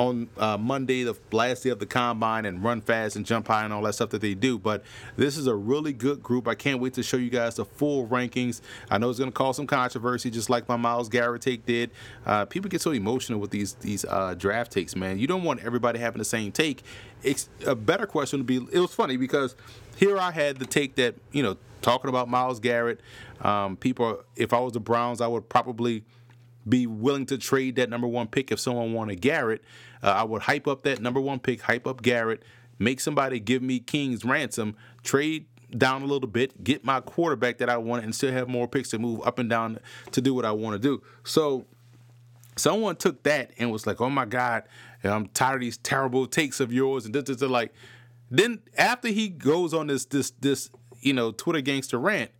on 0.00 0.30
uh, 0.38 0.56
Monday, 0.56 1.02
the 1.02 1.14
last 1.30 1.62
day 1.62 1.68
of 1.68 1.78
the 1.78 1.84
combine, 1.84 2.46
and 2.46 2.64
run 2.64 2.80
fast 2.80 3.16
and 3.16 3.26
jump 3.26 3.46
high 3.46 3.64
and 3.64 3.72
all 3.72 3.82
that 3.82 3.94
stuff 3.94 4.08
that 4.08 4.22
they 4.22 4.32
do. 4.32 4.58
But 4.58 4.82
this 5.16 5.36
is 5.36 5.46
a 5.46 5.54
really 5.54 5.92
good 5.92 6.22
group. 6.22 6.48
I 6.48 6.54
can't 6.54 6.80
wait 6.80 6.94
to 6.94 7.02
show 7.02 7.18
you 7.18 7.28
guys 7.28 7.56
the 7.56 7.66
full 7.66 8.08
rankings. 8.08 8.62
I 8.90 8.96
know 8.96 9.10
it's 9.10 9.18
going 9.18 9.30
to 9.30 9.36
cause 9.36 9.56
some 9.56 9.66
controversy, 9.66 10.30
just 10.30 10.48
like 10.48 10.66
my 10.70 10.76
Myles 10.76 11.10
Garrett 11.10 11.42
take 11.42 11.66
did. 11.66 11.90
Uh, 12.24 12.46
people 12.46 12.70
get 12.70 12.80
so 12.80 12.92
emotional 12.92 13.38
with 13.40 13.50
these 13.50 13.74
these 13.74 14.06
uh, 14.06 14.34
draft 14.34 14.72
takes, 14.72 14.96
man. 14.96 15.18
You 15.18 15.26
don't 15.26 15.44
want 15.44 15.60
everybody 15.60 15.98
having 15.98 16.18
the 16.18 16.24
same 16.24 16.50
take. 16.50 16.82
It's 17.22 17.50
a 17.66 17.74
better 17.74 18.06
question 18.06 18.38
to 18.38 18.44
be. 18.44 18.56
It 18.72 18.80
was 18.80 18.94
funny 18.94 19.18
because 19.18 19.54
here 19.96 20.16
I 20.16 20.30
had 20.30 20.56
the 20.56 20.66
take 20.66 20.94
that 20.94 21.14
you 21.30 21.42
know 21.42 21.58
talking 21.82 22.08
about 22.08 22.26
Myles 22.26 22.58
Garrett. 22.58 23.00
Um, 23.42 23.76
people, 23.76 24.22
if 24.34 24.54
I 24.54 24.60
was 24.60 24.72
the 24.72 24.80
Browns, 24.80 25.20
I 25.20 25.26
would 25.26 25.50
probably 25.50 26.04
be 26.68 26.86
willing 26.86 27.26
to 27.26 27.38
trade 27.38 27.76
that 27.76 27.88
number 27.90 28.06
one 28.06 28.26
pick 28.26 28.52
if 28.52 28.60
someone 28.60 28.92
wanted 28.92 29.20
Garrett. 29.20 29.62
Uh, 30.02 30.10
I 30.10 30.24
would 30.24 30.42
hype 30.42 30.66
up 30.68 30.82
that 30.82 31.00
number 31.00 31.20
one 31.20 31.38
pick, 31.38 31.62
hype 31.62 31.86
up 31.86 32.02
Garrett, 32.02 32.42
make 32.78 33.00
somebody 33.00 33.40
give 33.40 33.62
me 33.62 33.80
King's 33.80 34.24
ransom, 34.24 34.76
trade 35.02 35.46
down 35.76 36.02
a 36.02 36.06
little 36.06 36.28
bit, 36.28 36.62
get 36.64 36.84
my 36.84 37.00
quarterback 37.00 37.58
that 37.58 37.68
I 37.68 37.76
want, 37.76 38.04
and 38.04 38.14
still 38.14 38.32
have 38.32 38.48
more 38.48 38.66
picks 38.66 38.90
to 38.90 38.98
move 38.98 39.20
up 39.24 39.38
and 39.38 39.48
down 39.48 39.78
to 40.12 40.20
do 40.20 40.34
what 40.34 40.44
I 40.44 40.52
want 40.52 40.74
to 40.74 40.78
do. 40.78 41.02
So 41.24 41.66
someone 42.56 42.96
took 42.96 43.22
that 43.22 43.52
and 43.58 43.70
was 43.70 43.86
like, 43.86 44.00
"Oh 44.00 44.10
my 44.10 44.24
God, 44.24 44.64
I'm 45.04 45.28
tired 45.28 45.56
of 45.56 45.60
these 45.60 45.78
terrible 45.78 46.26
takes 46.26 46.60
of 46.60 46.72
yours," 46.72 47.04
and 47.04 47.14
this, 47.14 47.40
like. 47.42 47.72
Then 48.32 48.60
after 48.78 49.08
he 49.08 49.28
goes 49.28 49.74
on 49.74 49.88
this 49.88 50.04
this 50.04 50.30
this 50.40 50.70
you 51.00 51.12
know 51.12 51.32
Twitter 51.32 51.60
gangster 51.60 51.98
rant, 51.98 52.30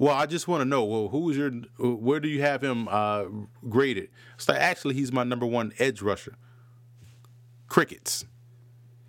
well, 0.00 0.16
I 0.16 0.24
just 0.24 0.48
want 0.48 0.62
to 0.62 0.64
know, 0.64 0.82
well, 0.82 1.08
who's 1.08 1.36
your, 1.36 1.50
where 1.78 2.20
do 2.20 2.28
you 2.28 2.40
have 2.40 2.64
him 2.64 2.88
uh, 2.88 3.24
graded? 3.68 4.08
So 4.38 4.54
actually, 4.54 4.94
he's 4.94 5.12
my 5.12 5.24
number 5.24 5.44
one 5.44 5.74
edge 5.78 6.00
rusher. 6.00 6.36
Crickets. 7.68 8.24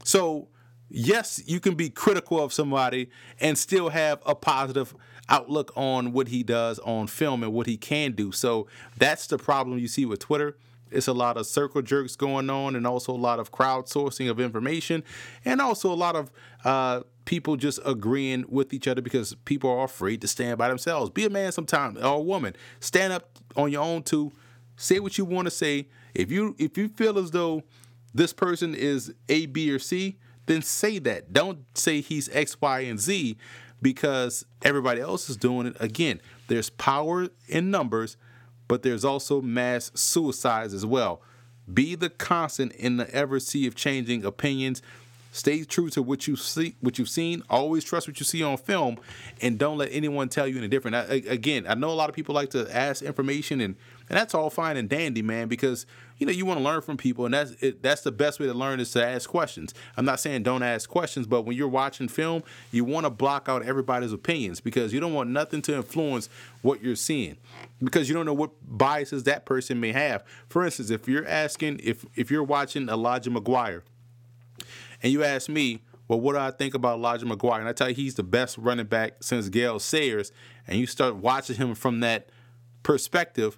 So 0.03 0.49
yes, 0.89 1.41
you 1.45 1.61
can 1.61 1.75
be 1.75 1.89
critical 1.89 2.43
of 2.43 2.51
somebody 2.51 3.09
and 3.39 3.57
still 3.57 3.87
have 3.87 4.21
a 4.25 4.35
positive 4.35 4.93
outlook 5.29 5.71
on 5.77 6.11
what 6.11 6.27
he 6.27 6.43
does 6.43 6.77
on 6.79 7.07
film 7.07 7.41
and 7.41 7.53
what 7.53 7.67
he 7.67 7.77
can 7.77 8.11
do. 8.11 8.33
So 8.33 8.67
that's 8.97 9.27
the 9.27 9.37
problem 9.37 9.79
you 9.79 9.87
see 9.87 10.05
with 10.05 10.19
Twitter. 10.19 10.57
It's 10.91 11.07
a 11.07 11.13
lot 11.13 11.37
of 11.37 11.45
circle 11.45 11.81
jerks 11.81 12.15
going 12.15 12.49
on, 12.49 12.75
and 12.75 12.85
also 12.85 13.13
a 13.13 13.17
lot 13.17 13.39
of 13.39 13.51
crowdsourcing 13.51 14.29
of 14.29 14.39
information, 14.39 15.03
and 15.45 15.61
also 15.61 15.91
a 15.91 15.95
lot 15.95 16.15
of 16.15 16.31
uh, 16.63 17.01
people 17.25 17.55
just 17.55 17.79
agreeing 17.85 18.45
with 18.49 18.73
each 18.73 18.87
other 18.87 19.01
because 19.01 19.33
people 19.45 19.69
are 19.69 19.85
afraid 19.85 20.21
to 20.21 20.27
stand 20.27 20.57
by 20.57 20.67
themselves. 20.67 21.09
Be 21.09 21.25
a 21.25 21.29
man 21.29 21.51
sometimes 21.51 21.97
or 21.99 22.15
a 22.15 22.21
woman. 22.21 22.55
Stand 22.79 23.13
up 23.13 23.39
on 23.55 23.71
your 23.71 23.83
own 23.83 24.03
too. 24.03 24.31
Say 24.75 24.99
what 24.99 25.17
you 25.17 25.25
want 25.25 25.45
to 25.45 25.51
say. 25.51 25.87
If 26.13 26.31
you 26.31 26.55
if 26.59 26.77
you 26.77 26.89
feel 26.89 27.17
as 27.17 27.31
though 27.31 27.63
this 28.13 28.33
person 28.33 28.75
is 28.75 29.13
A, 29.29 29.45
B, 29.45 29.71
or 29.71 29.79
C, 29.79 30.17
then 30.45 30.61
say 30.61 30.99
that. 30.99 31.31
Don't 31.31 31.59
say 31.77 32.01
he's 32.01 32.29
X, 32.29 32.59
Y, 32.59 32.79
and 32.81 32.99
Z 32.99 33.37
because 33.81 34.45
everybody 34.63 35.01
else 35.01 35.29
is 35.29 35.37
doing 35.37 35.67
it. 35.67 35.77
Again, 35.79 36.21
there's 36.47 36.69
power 36.69 37.29
in 37.47 37.71
numbers 37.71 38.17
but 38.71 38.83
there's 38.83 39.03
also 39.03 39.41
mass 39.41 39.91
suicides 39.93 40.73
as 40.73 40.85
well. 40.85 41.21
Be 41.73 41.93
the 41.93 42.09
constant 42.09 42.71
in 42.71 42.95
the 42.95 43.13
ever 43.13 43.37
sea 43.37 43.67
of 43.67 43.75
changing 43.75 44.23
opinions. 44.23 44.81
Stay 45.33 45.65
true 45.65 45.89
to 45.89 46.01
what 46.01 46.25
you 46.25 46.37
see, 46.37 46.75
what 46.79 46.97
you've 46.97 47.09
seen. 47.09 47.43
Always 47.49 47.83
trust 47.83 48.07
what 48.07 48.17
you 48.21 48.25
see 48.25 48.41
on 48.41 48.55
film, 48.55 48.97
and 49.41 49.59
don't 49.59 49.77
let 49.77 49.89
anyone 49.91 50.29
tell 50.29 50.47
you 50.47 50.57
any 50.57 50.69
different. 50.69 50.95
I, 50.95 51.15
again, 51.27 51.65
I 51.67 51.73
know 51.73 51.89
a 51.89 51.91
lot 51.91 52.07
of 52.07 52.15
people 52.15 52.33
like 52.33 52.51
to 52.51 52.73
ask 52.73 53.03
information, 53.03 53.59
and 53.59 53.75
and 54.07 54.17
that's 54.17 54.33
all 54.33 54.49
fine 54.49 54.77
and 54.77 54.87
dandy, 54.87 55.21
man, 55.21 55.49
because 55.49 55.85
you 56.21 56.27
know 56.27 56.31
you 56.31 56.45
want 56.45 56.59
to 56.59 56.63
learn 56.63 56.81
from 56.81 56.97
people, 56.97 57.25
and 57.25 57.33
that's 57.33 57.51
it, 57.61 57.81
that's 57.81 58.01
the 58.01 58.11
best 58.11 58.39
way 58.39 58.45
to 58.45 58.53
learn 58.53 58.79
is 58.79 58.91
to 58.91 59.03
ask 59.03 59.27
questions. 59.27 59.73
I'm 59.97 60.05
not 60.05 60.19
saying 60.19 60.43
don't 60.43 60.61
ask 60.61 60.87
questions, 60.87 61.25
but 61.25 61.41
when 61.41 61.57
you're 61.57 61.67
watching 61.67 62.07
film, 62.07 62.43
you 62.71 62.85
want 62.85 63.07
to 63.07 63.09
block 63.09 63.49
out 63.49 63.63
everybody's 63.63 64.13
opinions 64.13 64.61
because 64.61 64.93
you 64.93 64.99
don't 64.99 65.15
want 65.15 65.31
nothing 65.31 65.63
to 65.63 65.75
influence 65.75 66.29
what 66.61 66.83
you're 66.83 66.95
seeing, 66.95 67.37
because 67.83 68.07
you 68.07 68.13
don't 68.13 68.27
know 68.27 68.35
what 68.35 68.51
biases 68.61 69.23
that 69.23 69.45
person 69.45 69.79
may 69.79 69.91
have. 69.93 70.23
For 70.47 70.63
instance, 70.63 70.91
if 70.91 71.07
you're 71.07 71.27
asking 71.27 71.81
if 71.83 72.05
if 72.15 72.29
you're 72.29 72.43
watching 72.43 72.87
Elijah 72.87 73.31
McGuire 73.31 73.81
and 75.01 75.11
you 75.11 75.23
ask 75.23 75.49
me, 75.49 75.81
well, 76.07 76.21
what 76.21 76.33
do 76.33 76.37
I 76.39 76.51
think 76.51 76.75
about 76.75 76.99
Elijah 76.99 77.25
McGuire? 77.25 77.61
And 77.61 77.67
I 77.67 77.73
tell 77.73 77.89
you, 77.89 77.95
he's 77.95 78.13
the 78.13 78.21
best 78.21 78.59
running 78.59 78.85
back 78.85 79.23
since 79.23 79.49
Gale 79.49 79.79
Sayers. 79.79 80.31
And 80.67 80.77
you 80.77 80.85
start 80.85 81.15
watching 81.15 81.55
him 81.55 81.73
from 81.73 82.01
that 82.01 82.29
perspective. 82.83 83.57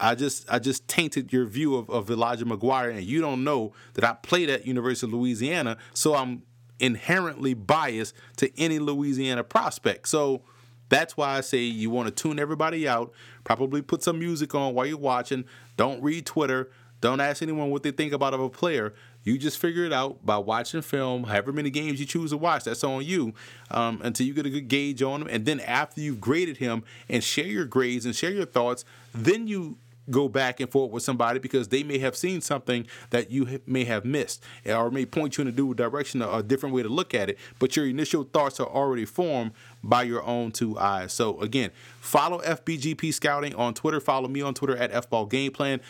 I 0.00 0.14
just 0.14 0.50
I 0.50 0.58
just 0.58 0.86
tainted 0.88 1.32
your 1.32 1.46
view 1.46 1.76
of, 1.76 1.88
of 1.90 2.10
Elijah 2.10 2.44
McGuire, 2.44 2.90
and 2.90 3.02
you 3.02 3.20
don't 3.20 3.44
know 3.44 3.72
that 3.94 4.04
I 4.04 4.14
played 4.14 4.50
at 4.50 4.66
University 4.66 5.06
of 5.06 5.12
Louisiana, 5.12 5.78
so 5.94 6.14
I'm 6.14 6.42
inherently 6.78 7.54
biased 7.54 8.14
to 8.36 8.60
any 8.60 8.78
Louisiana 8.78 9.44
prospect. 9.44 10.08
So 10.08 10.42
that's 10.88 11.16
why 11.16 11.36
I 11.36 11.40
say 11.40 11.58
you 11.58 11.90
want 11.90 12.08
to 12.08 12.14
tune 12.14 12.38
everybody 12.38 12.86
out. 12.86 13.12
Probably 13.44 13.82
put 13.82 14.02
some 14.02 14.18
music 14.18 14.54
on 14.54 14.74
while 14.74 14.86
you're 14.86 14.98
watching. 14.98 15.44
Don't 15.76 16.02
read 16.02 16.26
Twitter. 16.26 16.70
Don't 17.00 17.20
ask 17.20 17.42
anyone 17.42 17.70
what 17.70 17.82
they 17.82 17.90
think 17.90 18.12
about 18.12 18.34
of 18.34 18.40
a 18.40 18.48
player. 18.48 18.94
You 19.22 19.38
just 19.38 19.58
figure 19.58 19.84
it 19.84 19.92
out 19.92 20.24
by 20.24 20.38
watching 20.38 20.82
film, 20.82 21.24
however 21.24 21.52
many 21.52 21.68
games 21.68 21.98
you 21.98 22.06
choose 22.06 22.30
to 22.30 22.36
watch. 22.36 22.64
That's 22.64 22.84
on 22.84 23.04
you 23.04 23.34
um, 23.72 24.00
until 24.02 24.26
you 24.26 24.32
get 24.32 24.46
a 24.46 24.50
good 24.50 24.68
gauge 24.68 25.02
on 25.02 25.22
him. 25.22 25.28
And 25.28 25.44
then 25.44 25.60
after 25.60 26.00
you've 26.00 26.20
graded 26.20 26.58
him 26.58 26.84
and 27.08 27.22
share 27.22 27.46
your 27.46 27.64
grades 27.64 28.06
and 28.06 28.14
share 28.14 28.30
your 28.30 28.46
thoughts, 28.46 28.84
then 29.12 29.48
you 29.48 29.78
go 30.10 30.28
back 30.28 30.60
and 30.60 30.70
forth 30.70 30.90
with 30.90 31.02
somebody 31.02 31.38
because 31.38 31.68
they 31.68 31.82
may 31.82 31.98
have 31.98 32.16
seen 32.16 32.40
something 32.40 32.86
that 33.10 33.30
you 33.30 33.60
may 33.66 33.84
have 33.84 34.04
missed 34.04 34.42
eh, 34.64 34.74
or 34.74 34.90
may 34.90 35.06
point 35.06 35.36
you 35.36 35.42
in 35.42 35.48
a 35.48 35.52
new 35.52 35.74
direction 35.74 36.22
or 36.22 36.40
a 36.40 36.42
different 36.42 36.74
way 36.74 36.82
to 36.82 36.88
look 36.88 37.14
at 37.14 37.28
it 37.30 37.38
but 37.58 37.76
your 37.76 37.86
initial 37.86 38.24
thoughts 38.24 38.60
are 38.60 38.68
already 38.68 39.04
formed 39.04 39.52
by 39.82 40.02
your 40.02 40.22
own 40.24 40.50
two 40.50 40.78
eyes 40.78 41.12
so 41.12 41.40
again 41.40 41.70
follow 42.00 42.38
fbgp 42.40 43.12
scouting 43.12 43.54
on 43.54 43.74
twitter 43.74 44.00
follow 44.00 44.28
me 44.28 44.40
on 44.40 44.54
twitter 44.54 44.76
at 44.76 44.92
fballgameplan 44.92 45.80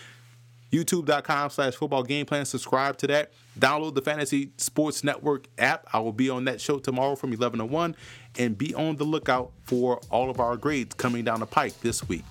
youtube.com 0.73 1.51
slash 1.51 1.75
football 1.75 2.03
game 2.03 2.27
plan. 2.27 2.45
Subscribe 2.45 2.97
to 2.99 3.07
that. 3.07 3.33
Download 3.59 3.95
the 3.95 4.03
Fantasy 4.03 4.51
Sports 4.57 5.05
Network 5.05 5.47
app. 5.59 5.87
I 5.93 6.01
will 6.01 6.13
be 6.13 6.29
on 6.29 6.45
that 6.45 6.61
show 6.61 6.79
tomorrow 6.79 7.17
from 7.17 7.33
11 7.33 7.59
to 7.61 7.65
1. 7.65 7.97
And 8.39 8.59
be 8.59 8.75
on 8.75 8.97
the 8.97 9.05
lookout 9.05 9.53
for 9.63 10.01
all 10.11 10.29
of 10.29 10.41
our 10.41 10.57
grades 10.57 10.95
coming 10.95 11.25
down 11.25 11.41
the 11.41 11.47
pike 11.47 11.81
this 11.81 12.07
week. 12.09 12.25